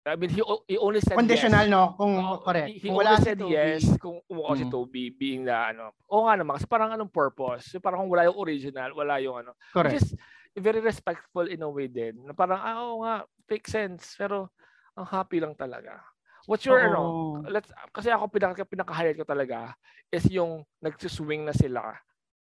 I 0.03 0.19
mean, 0.19 0.35
he, 0.35 0.43
he 0.67 0.75
only 0.83 0.99
said 0.99 1.15
Conditional, 1.15 1.63
yes. 1.63 1.71
no? 1.71 1.95
Kung 1.95 2.19
uh, 2.19 2.43
correct. 2.43 2.75
He, 2.75 2.83
he 2.83 2.87
kung 2.91 2.99
wala 2.99 3.23
said 3.23 3.39
si 3.39 3.55
yes 3.55 3.87
kung 4.03 4.19
umuo 4.27 4.51
mm. 4.51 4.59
si 4.59 4.65
Toby 4.67 5.15
being 5.15 5.47
the 5.47 5.55
ano. 5.55 5.95
O 6.11 6.27
nga 6.27 6.35
naman, 6.35 6.59
kasi 6.59 6.67
parang 6.67 6.91
anong 6.91 7.15
purpose? 7.15 7.79
Parang 7.79 8.03
kung 8.03 8.11
wala 8.11 8.27
yung 8.27 8.35
original, 8.35 8.91
wala 8.99 9.23
yung 9.23 9.47
ano. 9.47 9.55
Correct. 9.71 9.95
Which 9.95 10.03
is 10.03 10.11
very 10.59 10.81
respectful 10.81 11.49
in 11.49 11.65
a 11.65 11.71
way 11.71 11.89
din. 11.89 12.21
Na 12.29 12.37
parang, 12.37 12.61
ah, 12.61 12.77
oo 12.85 13.03
nga, 13.07 13.25
make 13.49 13.65
sense. 13.69 14.17
Pero, 14.19 14.53
ang 14.97 15.09
happy 15.09 15.41
lang 15.41 15.57
talaga. 15.57 16.01
What's 16.47 16.67
your 16.67 16.83
ano? 16.83 17.39
Let's 17.47 17.71
kasi 17.95 18.11
ako 18.11 18.27
pinaka 18.27 18.67
pinaka-highlight 18.67 19.19
ko 19.19 19.27
talaga 19.27 19.79
is 20.11 20.27
yung 20.27 20.67
nagsuswing 20.83 21.47
na 21.47 21.55
sila 21.55 21.95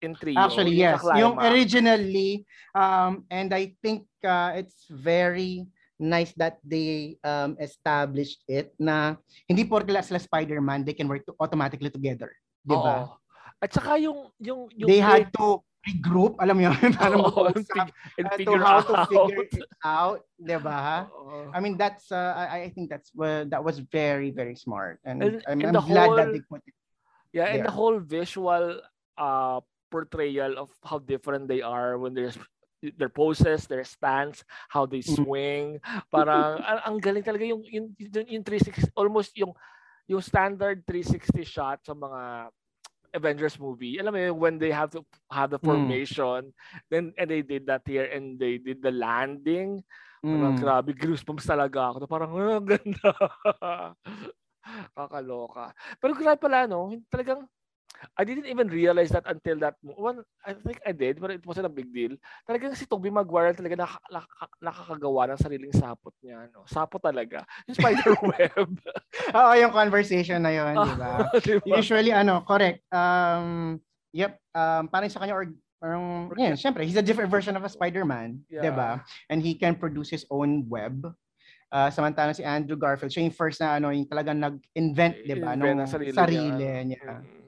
in 0.02 0.18
trio. 0.18 0.34
Actually, 0.34 0.74
yes. 0.74 0.98
Yung 1.14 1.38
originally 1.38 2.42
um 2.74 3.22
and 3.30 3.54
I 3.54 3.78
think 3.78 4.10
uh, 4.26 4.58
it's 4.58 4.90
very 4.90 5.70
nice 5.94 6.34
that 6.34 6.58
they 6.66 7.22
um 7.22 7.54
established 7.62 8.42
it 8.50 8.74
na 8.82 9.14
hindi 9.46 9.62
porke 9.62 9.94
sila 10.02 10.18
Spider-Man 10.18 10.82
they 10.82 10.96
can 10.96 11.06
work 11.06 11.22
to 11.30 11.38
automatically 11.38 11.90
together. 11.90 12.34
'Di 12.66 12.74
ba? 12.74 13.14
At 13.62 13.70
saka 13.70 13.94
yung 14.02 14.26
yung 14.42 14.66
yung 14.74 14.90
they 14.90 14.98
had 14.98 15.30
to 15.38 15.62
regroup, 15.84 16.40
alam 16.40 16.56
mo 16.56 16.62
yun, 16.68 16.76
paano 16.98 17.28
oh, 17.28 17.52
fig- 17.52 17.94
and 18.18 18.26
figure 18.36 18.58
to 18.58 18.64
how 18.64 18.80
out. 18.80 18.88
to 18.88 18.94
figure 19.06 19.44
it 19.44 19.68
out, 19.84 20.20
'di 20.40 20.58
ba? 20.64 21.08
Oh. 21.12 21.52
I 21.52 21.60
mean 21.60 21.76
that's 21.76 22.08
uh, 22.10 22.32
I, 22.34 22.66
I 22.66 22.70
think 22.72 22.88
that's 22.88 23.12
well, 23.12 23.44
that 23.48 23.62
was 23.62 23.84
very 23.92 24.32
very 24.32 24.56
smart 24.56 25.00
and, 25.04 25.22
and 25.22 25.44
I'm, 25.46 25.60
and 25.60 25.76
I'm 25.76 25.86
glad 25.86 26.08
whole, 26.08 26.16
that 26.16 26.32
they 26.32 26.40
put 26.40 26.64
it. 26.64 26.74
Yeah, 27.32 27.50
there. 27.50 27.54
and 27.58 27.60
the 27.68 27.74
whole 27.74 28.00
visual 28.00 28.80
uh 29.14 29.60
portrayal 29.92 30.58
of 30.58 30.74
how 30.82 30.98
different 30.98 31.46
they 31.46 31.62
are 31.62 31.98
when 32.00 32.14
there's 32.14 32.34
their 32.98 33.08
poses, 33.08 33.64
their 33.64 33.84
stance, 33.84 34.44
how 34.68 34.84
they 34.84 35.00
mm. 35.00 35.16
swing. 35.16 35.80
Parang 36.12 36.60
ang, 36.68 36.80
ang 36.84 36.96
galing 37.00 37.24
talaga 37.24 37.46
yung 37.46 37.64
yung, 37.64 37.86
yung 37.96 38.44
360 38.44 38.92
almost 38.92 39.32
yung 39.38 39.54
yung 40.04 40.20
standard 40.20 40.84
360 40.84 41.44
shot 41.48 41.78
sa 41.80 41.96
mga 41.96 42.52
Avengers 43.14 43.56
movie. 43.62 43.96
Alam 44.02 44.12
mo 44.14 44.20
yun, 44.20 44.36
when 44.36 44.54
they 44.58 44.74
have 44.74 44.90
to 44.90 45.06
have 45.30 45.54
the 45.54 45.62
hmm. 45.62 45.70
formation, 45.70 46.50
mm. 46.50 46.54
then 46.90 47.14
and 47.16 47.30
they 47.30 47.40
did 47.40 47.66
that 47.70 47.86
here 47.86 48.10
and 48.10 48.36
they 48.38 48.58
did 48.58 48.82
the 48.82 48.90
landing. 48.90 49.80
Mm. 50.24 50.40
Parang 50.40 50.56
grabe, 50.58 50.90
goosebumps 50.96 51.46
talaga 51.46 51.94
ako. 51.94 52.08
Parang, 52.08 52.32
oh, 52.40 52.60
ganda. 52.64 53.12
Kakaloka. 54.96 55.76
Pero 56.00 56.16
grabe 56.16 56.40
pala, 56.40 56.64
no? 56.64 56.88
Talagang, 57.12 57.44
I 58.16 58.22
didn't 58.24 58.46
even 58.46 58.68
realize 58.68 59.10
that 59.10 59.24
until 59.26 59.58
that 59.60 59.76
one. 59.82 60.22
I 60.44 60.52
think 60.54 60.80
I 60.86 60.92
did, 60.92 61.20
but 61.20 61.30
it 61.30 61.44
wasn't 61.46 61.66
a 61.66 61.72
big 61.72 61.92
deal. 61.92 62.14
Talagang 62.48 62.76
si 62.76 62.86
Tobey 62.86 63.10
Maguire 63.10 63.54
talaga 63.54 63.86
nak- 63.86 64.08
nak- 64.10 64.58
nakakagawa 64.60 65.32
ng 65.32 65.40
sariling 65.40 65.74
sapot 65.74 66.14
niya. 66.20 66.50
No? 66.52 66.66
Sapot 66.68 67.00
talaga. 67.00 67.42
Yung 67.66 67.76
spider 67.80 68.14
web. 68.22 68.68
Oo, 69.38 69.52
yung 69.56 69.72
conversation 69.72 70.42
na 70.42 70.52
yun, 70.52 70.74
di 70.76 70.94
ba? 70.98 71.12
diba? 71.46 71.76
Usually, 71.78 72.12
ano, 72.12 72.44
correct. 72.44 72.84
Um, 72.92 73.80
yep, 74.12 74.38
um, 74.54 74.86
parang 74.90 75.10
sa 75.10 75.20
kanya, 75.22 75.34
or, 75.34 75.48
parang, 75.80 76.30
yeah, 76.36 76.54
syempre, 76.54 76.84
he's 76.84 77.00
a 77.00 77.04
different 77.04 77.30
version 77.30 77.56
of 77.56 77.64
a 77.64 77.70
Spider-Man, 77.70 78.42
yeah. 78.50 78.62
di 78.62 78.70
ba? 78.72 79.02
And 79.30 79.40
he 79.40 79.54
can 79.54 79.74
produce 79.74 80.10
his 80.10 80.24
own 80.30 80.68
web. 80.68 81.08
Uh, 81.74 81.90
samantalang 81.90 82.38
si 82.38 82.46
Andrew 82.46 82.78
Garfield, 82.78 83.10
siya 83.10 83.26
yung 83.26 83.34
first 83.34 83.58
na 83.58 83.82
ano, 83.82 83.90
yung 83.90 84.06
talagang 84.06 84.38
nag-invent, 84.38 85.26
di 85.26 85.34
ba? 85.42 85.58
Nung 85.58 85.82
sarili, 85.90 86.14
sarili 86.14 86.48
niya. 86.54 86.86
niya. 86.86 87.02
Mm 87.18 87.43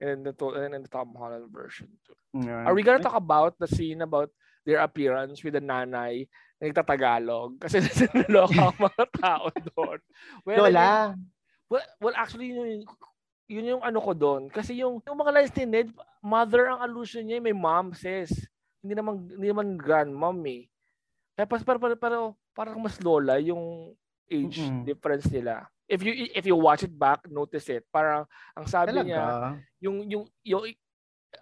and 0.00 0.24
the 0.24 0.32
and 0.56 0.84
the 0.84 0.90
Tom 0.90 1.12
Holland 1.14 1.52
version 1.52 1.88
too. 2.02 2.16
Yeah. 2.34 2.64
Are 2.64 2.74
we 2.74 2.82
gonna 2.82 3.04
talk 3.04 3.16
about 3.16 3.60
the 3.60 3.68
scene 3.68 4.00
about 4.00 4.32
their 4.64 4.80
appearance 4.80 5.44
with 5.44 5.54
the 5.54 5.62
nanay 5.62 6.26
na 6.58 6.72
nagtatagalog? 6.72 7.60
Kasi 7.60 7.84
niloko 8.16 8.72
ang 8.72 8.80
mga 8.80 9.04
tao 9.20 9.46
doon. 9.76 9.98
Well, 10.48 10.66
Lola. 10.66 11.14
well, 11.68 11.86
well, 12.00 12.16
actually, 12.16 12.56
yun, 12.56 12.88
yun 13.46 13.70
yung 13.76 13.84
ano 13.84 14.00
ko 14.00 14.16
doon. 14.16 14.48
Kasi 14.48 14.80
yung, 14.80 15.04
yung 15.04 15.18
mga 15.20 15.34
lines 15.36 15.54
ni 15.54 15.64
Ned, 15.68 15.88
mother 16.24 16.72
ang 16.72 16.80
allusion 16.80 17.28
niya, 17.28 17.42
may 17.42 17.54
mom 17.54 17.92
says. 17.92 18.32
Hindi 18.80 18.96
naman, 18.96 19.28
hindi 19.28 19.48
naman 19.52 19.76
grandmom 19.76 20.38
eh. 20.48 20.64
Tapos 21.36 21.60
pero, 21.60 21.76
pero, 21.76 21.94
pero 21.96 22.18
parang 22.56 22.80
mas 22.80 22.96
lola 23.00 23.36
yung 23.40 23.92
age 24.30 24.62
mm-hmm. 24.62 24.86
difference 24.86 25.26
nila 25.28 25.66
if 25.90 26.00
you 26.06 26.12
if 26.30 26.46
you 26.46 26.54
watch 26.54 26.86
it 26.86 26.94
back, 26.94 27.26
notice 27.26 27.66
it. 27.66 27.82
Parang 27.90 28.22
ang 28.54 28.66
sabi 28.70 28.94
Talaga? 28.94 29.06
niya, 29.10 29.24
yung 29.82 29.96
yung 30.06 30.24
yung 30.46 30.62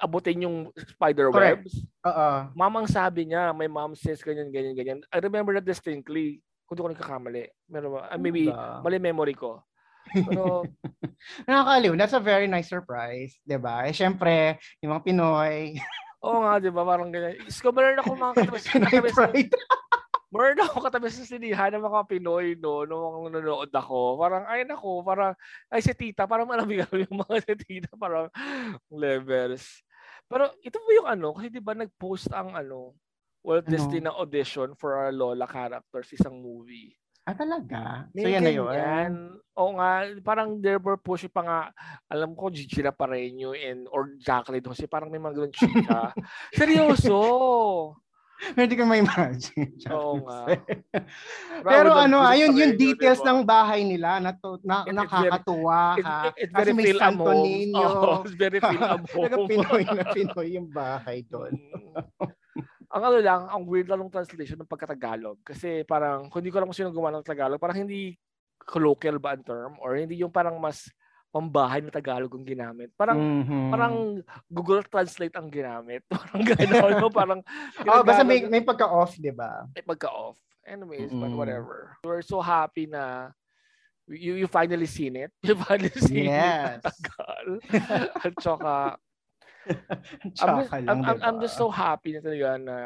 abutin 0.01 0.41
yung 0.41 0.57
spider 0.97 1.29
Correct. 1.29 1.69
webs. 1.69 1.85
Oo. 2.09 2.29
Mamang 2.57 2.89
sabi 2.89 3.29
niya, 3.29 3.53
my 3.53 3.69
mom 3.69 3.93
says 3.93 4.25
ganyan 4.25 4.49
ganyan 4.49 4.73
ganyan. 4.75 5.01
I 5.13 5.21
remember 5.21 5.53
that 5.53 5.69
distinctly. 5.69 6.41
Kung 6.65 6.77
di 6.77 6.85
ko 6.85 6.89
nagkakamali. 6.93 7.45
Meron 7.69 7.97
ba? 7.97 8.13
Uh, 8.13 8.21
maybe 8.21 8.49
Talaga? 8.49 8.81
mali 8.85 8.97
memory 9.01 9.37
ko. 9.37 9.61
Pero 10.09 10.65
nakakaliw. 11.49 11.93
That's 11.97 12.17
a 12.17 12.21
very 12.25 12.49
nice 12.49 12.73
surprise, 12.73 13.37
'di 13.45 13.61
ba? 13.61 13.85
Eh 13.85 13.93
syempre, 13.93 14.57
yung 14.81 14.97
mga 14.97 15.05
Pinoy. 15.05 15.77
Oo 16.25 16.45
nga, 16.45 16.61
'di 16.61 16.73
ba? 16.73 16.85
Parang 16.85 17.13
ganyan. 17.13 17.37
Isko 17.45 17.73
meron 17.73 18.01
ako 18.01 18.13
mga 18.17 18.35
katabi. 18.45 19.49
More 20.29 20.53
na 20.53 20.69
ako 20.69 20.85
katabi 20.85 21.09
sa 21.09 21.25
sinihan 21.25 21.73
ng 21.73 21.89
mga 21.89 22.05
Pinoy, 22.05 22.53
no, 22.61 22.85
nung 22.85 23.33
nanonood 23.33 23.73
ako. 23.73 24.21
Parang, 24.21 24.45
ay 24.45 24.69
nako, 24.69 25.01
parang, 25.01 25.33
ay 25.73 25.81
si 25.81 25.97
tita, 25.97 26.29
parang 26.29 26.45
malamig 26.45 26.85
yung 26.85 27.17
mga 27.25 27.37
si 27.49 27.55
tita, 27.57 27.97
parang 27.97 28.29
levels. 28.93 29.81
Pero 30.29 30.53
ito 30.61 30.77
po 30.85 30.89
yung 30.93 31.09
ano, 31.09 31.33
kasi 31.33 31.49
di 31.49 31.65
ba 31.65 31.73
nag-post 31.73 32.29
ang 32.37 32.53
ano, 32.53 32.93
Walt 33.41 33.65
ano? 33.65 33.73
Disney 33.73 34.05
na 34.05 34.13
audition 34.13 34.77
for 34.77 35.01
our 35.01 35.09
Lola 35.09 35.49
characters, 35.49 36.13
isang 36.13 36.37
movie. 36.37 36.93
Ah, 37.25 37.37
talaga? 37.37 38.09
May 38.13 38.25
so, 38.25 38.33
yan 38.33 38.41
na 38.45 38.53
yun. 38.53 38.69
ganyan. 38.69 39.13
Oo 39.57 39.77
nga, 39.81 40.13
parang 40.25 40.61
they 40.61 40.77
were 40.77 41.01
pushing 41.01 41.33
pa 41.33 41.45
nga, 41.45 41.61
alam 42.09 42.37
ko, 42.37 42.53
Gigi 42.53 42.85
Pareño 42.85 43.57
and 43.57 43.89
or 43.89 44.17
Jacqueline 44.21 44.65
kasi 44.65 44.85
parang 44.85 45.09
may 45.09 45.21
mga 45.21 45.41
ganun 45.41 45.53
chika. 45.57 46.13
Seryoso! 46.57 47.21
Hindi 48.55 48.75
ko 48.79 48.87
ma-imagine. 48.87 49.75
Oo 49.95 50.23
nga. 50.23 50.55
Pero 51.67 51.91
ano, 51.91 52.23
ayun 52.23 52.55
yung 52.55 52.75
details 52.79 53.19
ng 53.27 53.43
bahay 53.43 53.83
nila 53.83 54.23
na, 54.23 54.31
to, 54.31 54.63
na 54.63 54.87
It- 54.87 54.95
nakakatuwa 54.95 55.99
It, 55.99 56.07
ha. 56.07 56.19
it, 56.31 56.35
it's 56.47 56.55
Kasi 56.55 56.71
very 56.71 56.73
may 56.79 56.95
Santo. 56.95 57.31
Niño. 57.35 57.83
Oo, 57.99 58.15
it's 58.23 58.39
very 58.39 58.59
feel 58.63 58.79
Talaga 58.79 59.37
home. 59.37 59.49
Pinoy 59.51 59.83
na 59.91 60.05
Pinoy 60.15 60.49
yung 60.55 60.69
bahay 60.71 61.27
doon. 61.27 61.51
Mm. 61.51 61.95
ang 62.89 63.03
ano 63.05 63.19
lang, 63.21 63.43
ang 63.53 63.63
weird 63.69 63.85
lang 63.91 64.01
ng 64.01 64.15
translation 64.15 64.57
ng 64.57 64.71
pagkatagalog. 64.71 65.37
Kasi 65.45 65.85
parang, 65.85 66.33
kung 66.33 66.41
hindi 66.41 66.49
ko 66.49 66.63
alam 66.63 66.73
kung 66.73 66.79
sino 66.79 66.95
gumawa 66.95 67.21
ng 67.21 67.27
Tagalog, 67.27 67.61
parang 67.61 67.85
hindi 67.85 68.17
colloquial 68.65 69.21
ba 69.21 69.37
ang 69.37 69.45
term? 69.45 69.73
Or 69.85 69.93
hindi 69.93 70.17
yung 70.17 70.33
parang 70.33 70.57
mas 70.57 70.89
pambahay 71.29 71.85
na 71.85 71.93
Tagalog 71.93 72.33
ang 72.33 72.47
ginamit. 72.47 72.91
Parang, 72.97 73.21
Mhm. 73.21 73.69
parang 73.69 73.95
Google 74.49 74.83
Translate 74.85 75.37
ang 75.37 75.53
ginamit. 75.53 76.03
Parang 76.13 76.41
gano'n, 76.41 76.97
no? 76.97 77.09
Parang, 77.13 77.41
Oh, 77.89 78.01
basta 78.05 78.25
may, 78.25 78.45
may 78.49 78.65
pagka-off, 78.65 79.17
di 79.21 79.31
ba? 79.33 79.69
may 79.77 79.85
pagka-off. 79.85 80.41
Anyways, 80.65 81.13
but 81.17 81.33
Mm. 81.33 81.37
whatever. 81.37 81.97
We're 82.05 82.25
so 82.25 82.41
happy 82.41 82.85
na 82.89 83.33
you, 84.09 84.37
you 84.41 84.49
finally 84.49 84.89
seen 84.89 85.17
it. 85.17 85.33
You 85.45 85.57
finally 85.57 85.93
seen 86.01 86.29
Yes. 86.29 86.81
it. 86.81 86.85
Tagal. 86.85 87.47
At 88.25 88.35
saka, 88.41 88.97
I'm 90.41 90.53
just, 90.61 90.73
lang, 90.73 90.85
I'm, 90.89 90.99
I'm, 91.05 91.19
di 91.21 91.25
I'm 91.25 91.39
just 91.41 91.57
so 91.57 91.69
happy 91.69 92.17
na 92.17 92.21
talaga 92.25 92.49
na 92.57 92.77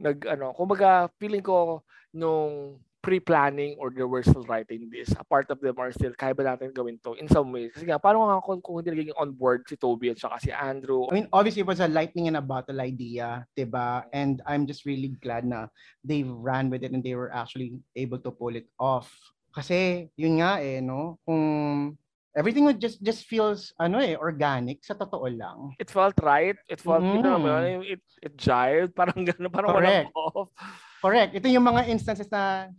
nag 0.00 0.18
ano, 0.24 0.56
kumbaga 0.56 1.08
feeling 1.20 1.44
ko 1.44 1.84
nung 2.12 2.80
pre-planning 3.02 3.74
or 3.82 3.90
they 3.90 4.06
were 4.06 4.22
still 4.22 4.46
writing 4.46 4.86
this, 4.86 5.10
a 5.18 5.24
part 5.26 5.50
of 5.50 5.58
them 5.58 5.74
are 5.76 5.90
still, 5.90 6.14
kaya 6.14 6.32
ba 6.32 6.46
natin 6.46 6.70
gawin 6.70 6.96
to 7.02 7.18
in 7.18 7.26
some 7.26 7.50
ways? 7.50 7.74
Kasi 7.74 7.84
nga, 7.84 7.98
paano 7.98 8.30
nga 8.30 8.38
kung, 8.38 8.62
kung 8.62 8.78
hindi 8.78 8.94
naging 8.94 9.18
on 9.18 9.34
board 9.34 9.66
si 9.66 9.74
Toby 9.74 10.14
at 10.14 10.22
saka 10.22 10.38
si 10.38 10.54
Andrew? 10.54 11.10
I 11.10 11.14
mean, 11.18 11.28
obviously, 11.34 11.66
it 11.66 11.68
was 11.68 11.82
a 11.82 11.90
lightning 11.90 12.30
in 12.30 12.38
a 12.38 12.40
bottle 12.40 12.78
idea, 12.80 13.44
diba? 13.58 14.06
And 14.14 14.40
I'm 14.46 14.70
just 14.70 14.86
really 14.86 15.18
glad 15.18 15.42
na 15.44 15.66
they 16.06 16.22
ran 16.22 16.70
with 16.70 16.86
it 16.86 16.94
and 16.94 17.02
they 17.02 17.18
were 17.18 17.34
actually 17.34 17.74
able 17.98 18.22
to 18.22 18.30
pull 18.30 18.54
it 18.54 18.70
off. 18.78 19.10
Kasi, 19.50 20.08
yun 20.16 20.38
nga 20.38 20.62
eh, 20.62 20.78
no? 20.78 21.18
Kung 21.26 21.98
everything 22.32 22.64
would 22.64 22.80
just 22.80 23.02
just 23.04 23.26
feels, 23.28 23.74
ano 23.76 23.98
eh, 23.98 24.16
organic, 24.16 24.80
sa 24.86 24.94
totoo 24.94 25.26
lang. 25.28 25.74
It 25.76 25.90
felt 25.90 26.14
right. 26.22 26.56
It 26.70 26.80
felt, 26.80 27.02
you 27.02 27.20
know, 27.20 27.36
Mm. 27.36 27.82
it, 27.84 28.00
it 28.22 28.32
jived. 28.38 28.94
Parang 28.96 29.26
gano'n, 29.26 29.52
parang 29.52 29.74
Correct. 29.74 30.08
walang 30.08 30.16
off. 30.16 30.48
Correct. 31.02 31.34
Ito 31.34 31.50
yung 31.50 31.66
mga 31.66 31.90
instances 31.90 32.30
na 32.30 32.70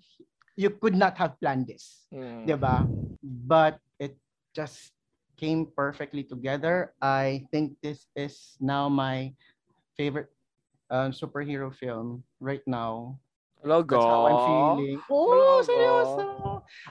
you 0.55 0.71
could 0.71 0.95
not 0.95 1.19
have 1.19 1.35
planned 1.43 1.67
this. 1.67 2.07
Mm. 2.13 2.47
diba? 2.47 2.87
But 3.21 3.83
it 3.99 4.15
just 4.55 4.95
came 5.35 5.67
perfectly 5.75 6.23
together. 6.23 6.95
I 7.03 7.43
think 7.51 7.75
this 7.83 8.07
is 8.15 8.55
now 8.63 8.87
my 8.87 9.35
favorite 9.99 10.31
um, 10.89 11.11
superhero 11.11 11.73
film 11.75 12.23
right 12.39 12.63
now. 12.63 13.19
Logo. 13.63 13.95
That's 13.95 14.07
how 14.07 14.23
I'm 14.27 14.39
feeling. 14.43 14.99
Oh, 15.09 15.31
Talaga? 15.35 15.67
seryoso. 15.67 16.23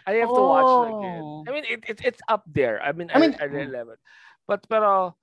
I 0.07 0.13
have 0.25 0.33
to 0.33 0.43
watch 0.45 0.73
it 0.73 0.91
again. 0.97 1.23
Oh. 1.25 1.45
I 1.49 1.51
mean, 1.53 1.65
it, 1.69 1.81
it, 1.89 1.99
it's 2.05 2.23
up 2.29 2.45
there. 2.49 2.81
I 2.81 2.93
mean, 2.93 3.09
I 3.13 3.17
I, 3.17 3.21
mean- 3.21 3.37
I, 3.41 3.45
really 3.45 3.73
love 3.73 3.89
it. 3.89 4.01
But, 4.49 4.65
pero, 4.69 5.17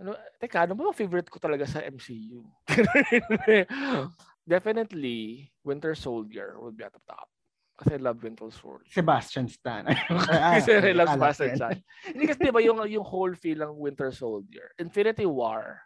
ano, 0.00 0.16
teka, 0.40 0.64
ano 0.64 0.74
ba 0.74 0.92
favorite 0.92 1.30
ko 1.30 1.38
talaga 1.38 1.68
sa 1.68 1.80
MCU? 1.84 2.42
Definitely, 4.44 5.50
Winter 5.64 5.94
Soldier 5.96 6.56
would 6.60 6.76
be 6.76 6.84
at 6.84 6.92
the 6.92 7.00
top. 7.08 7.28
Kasi 7.74 7.98
I 7.98 8.00
love 8.00 8.22
Winter 8.22 8.52
Soldier. 8.54 8.86
Sebastian 8.92 9.48
Stan. 9.50 9.82
Kasi 10.54 10.78
I 10.78 10.94
love 10.94 11.10
Sebastian. 11.10 11.56
Stan. 11.58 11.76
Hindi 12.06 12.24
kasi 12.30 12.38
diba 12.46 12.62
yung, 12.62 12.78
yung 12.86 13.02
whole 13.02 13.34
feel 13.34 13.58
ng 13.66 13.74
Winter 13.74 14.14
Soldier. 14.14 14.70
Infinity 14.78 15.26
War. 15.26 15.82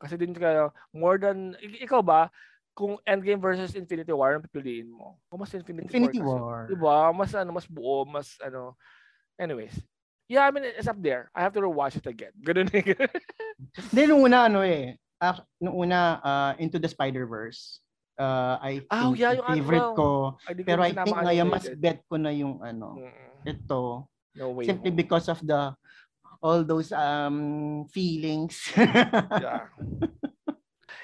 Kasi 0.00 0.16
din 0.16 0.32
ka, 0.32 0.72
more 0.94 1.20
than, 1.20 1.52
ik- 1.60 1.84
ikaw 1.84 2.00
ba, 2.00 2.32
kung 2.72 2.96
Endgame 3.04 3.42
versus 3.42 3.74
Infinity 3.74 4.14
War, 4.14 4.38
ang 4.38 4.46
pipiliin 4.46 4.88
mo? 4.88 5.18
O 5.28 5.36
mas 5.36 5.52
Infinity, 5.52 5.90
Infinity 5.90 6.22
War? 6.22 6.38
kasi. 6.38 6.40
War. 6.40 6.62
Diba? 6.70 6.98
Mas 7.12 7.30
ano, 7.34 7.50
mas 7.50 7.66
buo, 7.66 8.06
mas 8.06 8.38
ano. 8.40 8.78
Anyways. 9.36 9.74
Yeah, 10.30 10.46
I 10.46 10.52
mean, 10.54 10.64
it's 10.64 10.86
up 10.86 11.00
there. 11.00 11.28
I 11.34 11.42
have 11.42 11.52
to 11.56 11.60
rewatch 11.64 11.96
it 11.98 12.06
again. 12.06 12.32
Ganun 12.46 12.70
eh. 12.72 12.84
Hindi, 13.92 14.02
nung 14.06 14.22
una, 14.24 14.48
ano 14.48 14.64
eh, 14.64 14.96
ac- 15.20 15.44
nung 15.60 15.76
una, 15.76 16.22
uh, 16.24 16.52
Into 16.56 16.78
the 16.78 16.88
Spider-Verse. 16.88 17.80
Uh, 18.18 18.58
I 18.58 18.82
think 18.82 18.90
Oh, 18.90 19.14
yeah, 19.14 19.30
yung 19.38 19.46
ano, 19.46 19.54
favorite 19.54 19.90
ko. 19.94 20.10
Di 20.50 20.62
ko 20.66 20.68
Pero 20.74 20.80
I 20.82 20.90
think 20.90 21.14
ano 21.14 21.26
ngayon, 21.30 21.46
mas 21.46 21.66
bet 21.78 22.02
ko 22.10 22.18
na 22.18 22.34
yung 22.34 22.58
ano, 22.58 22.98
Mm, 22.98 23.46
ito. 23.46 24.10
No 24.34 24.54
way. 24.58 24.66
simply 24.66 24.90
because 24.90 25.30
of 25.30 25.38
the 25.46 25.70
all 26.42 26.66
those 26.66 26.90
um 26.90 27.86
feelings. 27.94 28.58
Yeah. 29.42 29.70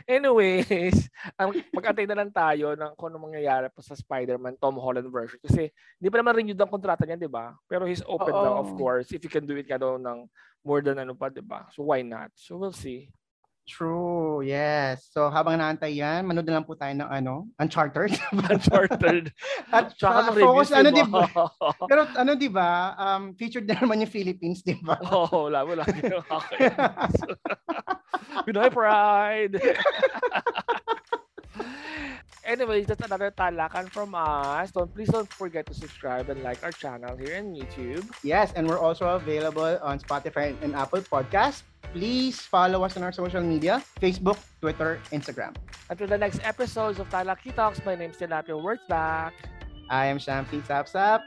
Anyways, 0.05 1.09
ang 1.41 1.57
mag-antay 1.73 2.05
na 2.05 2.19
lang 2.19 2.29
tayo 2.29 2.77
ng 2.77 2.93
kung 2.99 3.09
ano 3.09 3.25
mangyayari 3.25 3.73
pa 3.73 3.81
sa 3.81 3.97
Spider-Man 3.97 4.61
Tom 4.61 4.77
Holland 4.77 5.09
version. 5.09 5.41
Kasi 5.41 5.73
hindi 5.73 6.09
pa 6.13 6.21
naman 6.21 6.37
renewed 6.37 6.61
ang 6.61 6.69
kontrata 6.69 7.09
niya, 7.09 7.17
di 7.17 7.31
ba? 7.31 7.57
Pero 7.65 7.89
he's 7.89 8.05
open 8.05 8.35
daw, 8.35 8.61
of 8.61 8.75
Oo. 8.75 8.77
course, 8.77 9.09
if 9.17 9.25
you 9.25 9.33
can 9.33 9.49
do 9.49 9.57
it 9.57 9.65
ka 9.65 9.81
daw 9.81 9.97
ng 9.97 10.29
more 10.61 10.85
than 10.85 11.01
ano 11.01 11.17
pa, 11.17 11.33
di 11.33 11.41
ba? 11.41 11.65
So 11.73 11.89
why 11.89 12.05
not? 12.05 12.29
So 12.37 12.61
we'll 12.61 12.77
see. 12.77 13.09
True, 13.65 14.45
yes. 14.45 15.09
So 15.09 15.33
habang 15.33 15.57
naantay 15.57 15.97
yan, 15.97 16.29
manood 16.29 16.45
na 16.45 16.61
lang 16.61 16.69
po 16.69 16.77
tayo 16.77 16.93
ng 16.93 17.09
ano, 17.09 17.49
Uncharted. 17.57 18.13
Uncharted. 18.53 19.33
At 19.73 19.97
Tsaka 19.97 20.31
uh, 20.31 20.37
focus, 20.37 20.69
ano, 20.77 20.93
di 20.93 21.01
ba? 21.09 21.25
Pero 21.91 22.05
ano, 22.13 22.37
di 22.37 22.53
ba? 22.53 22.93
Um, 23.01 23.33
featured 23.33 23.65
na 23.65 23.81
naman 23.81 24.05
yung 24.05 24.13
Philippines, 24.13 24.61
di 24.61 24.77
ba? 24.85 25.01
Oo, 25.09 25.49
wala, 25.49 25.65
wala. 25.65 25.85
Okay. 26.35 26.69
Pinoy 28.45 28.69
pride. 28.69 29.57
Anyways, 32.45 32.87
that's 32.87 33.01
another 33.01 33.33
talakan 33.33 33.89
from 33.89 34.13
us. 34.15 34.71
Don't 34.71 34.93
please 34.93 35.09
don't 35.09 35.29
forget 35.33 35.65
to 35.67 35.75
subscribe 35.75 36.29
and 36.29 36.45
like 36.45 36.61
our 36.63 36.73
channel 36.73 37.17
here 37.17 37.41
in 37.41 37.57
YouTube. 37.57 38.05
yes, 38.23 38.53
and 38.53 38.69
we're 38.69 38.79
also 38.79 39.17
available 39.17 39.81
on 39.81 39.99
Spotify 39.99 40.53
and 40.61 40.77
Apple 40.77 41.01
Podcast. 41.01 41.65
Please 41.97 42.41
follow 42.45 42.85
us 42.85 42.97
on 42.97 43.03
our 43.03 43.13
social 43.13 43.41
media, 43.41 43.81
Facebook, 43.97 44.37
Twitter, 44.61 45.01
Instagram. 45.09 45.57
Until 45.89 46.07
the 46.07 46.19
next 46.19 46.41
episodes 46.45 46.99
of 47.01 47.09
Talaki 47.09 47.55
Talks, 47.55 47.81
my 47.85 47.95
name 47.95 48.11
is 48.11 48.17
Tilapia 48.21 48.61
Words 48.61 48.83
Back. 48.89 49.33
I 49.89 50.07
am 50.07 50.19
Shamfi 50.19 50.61
Sapsap. 50.69 51.21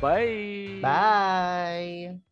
Bye. 0.00 0.78
Bye! 0.84 2.27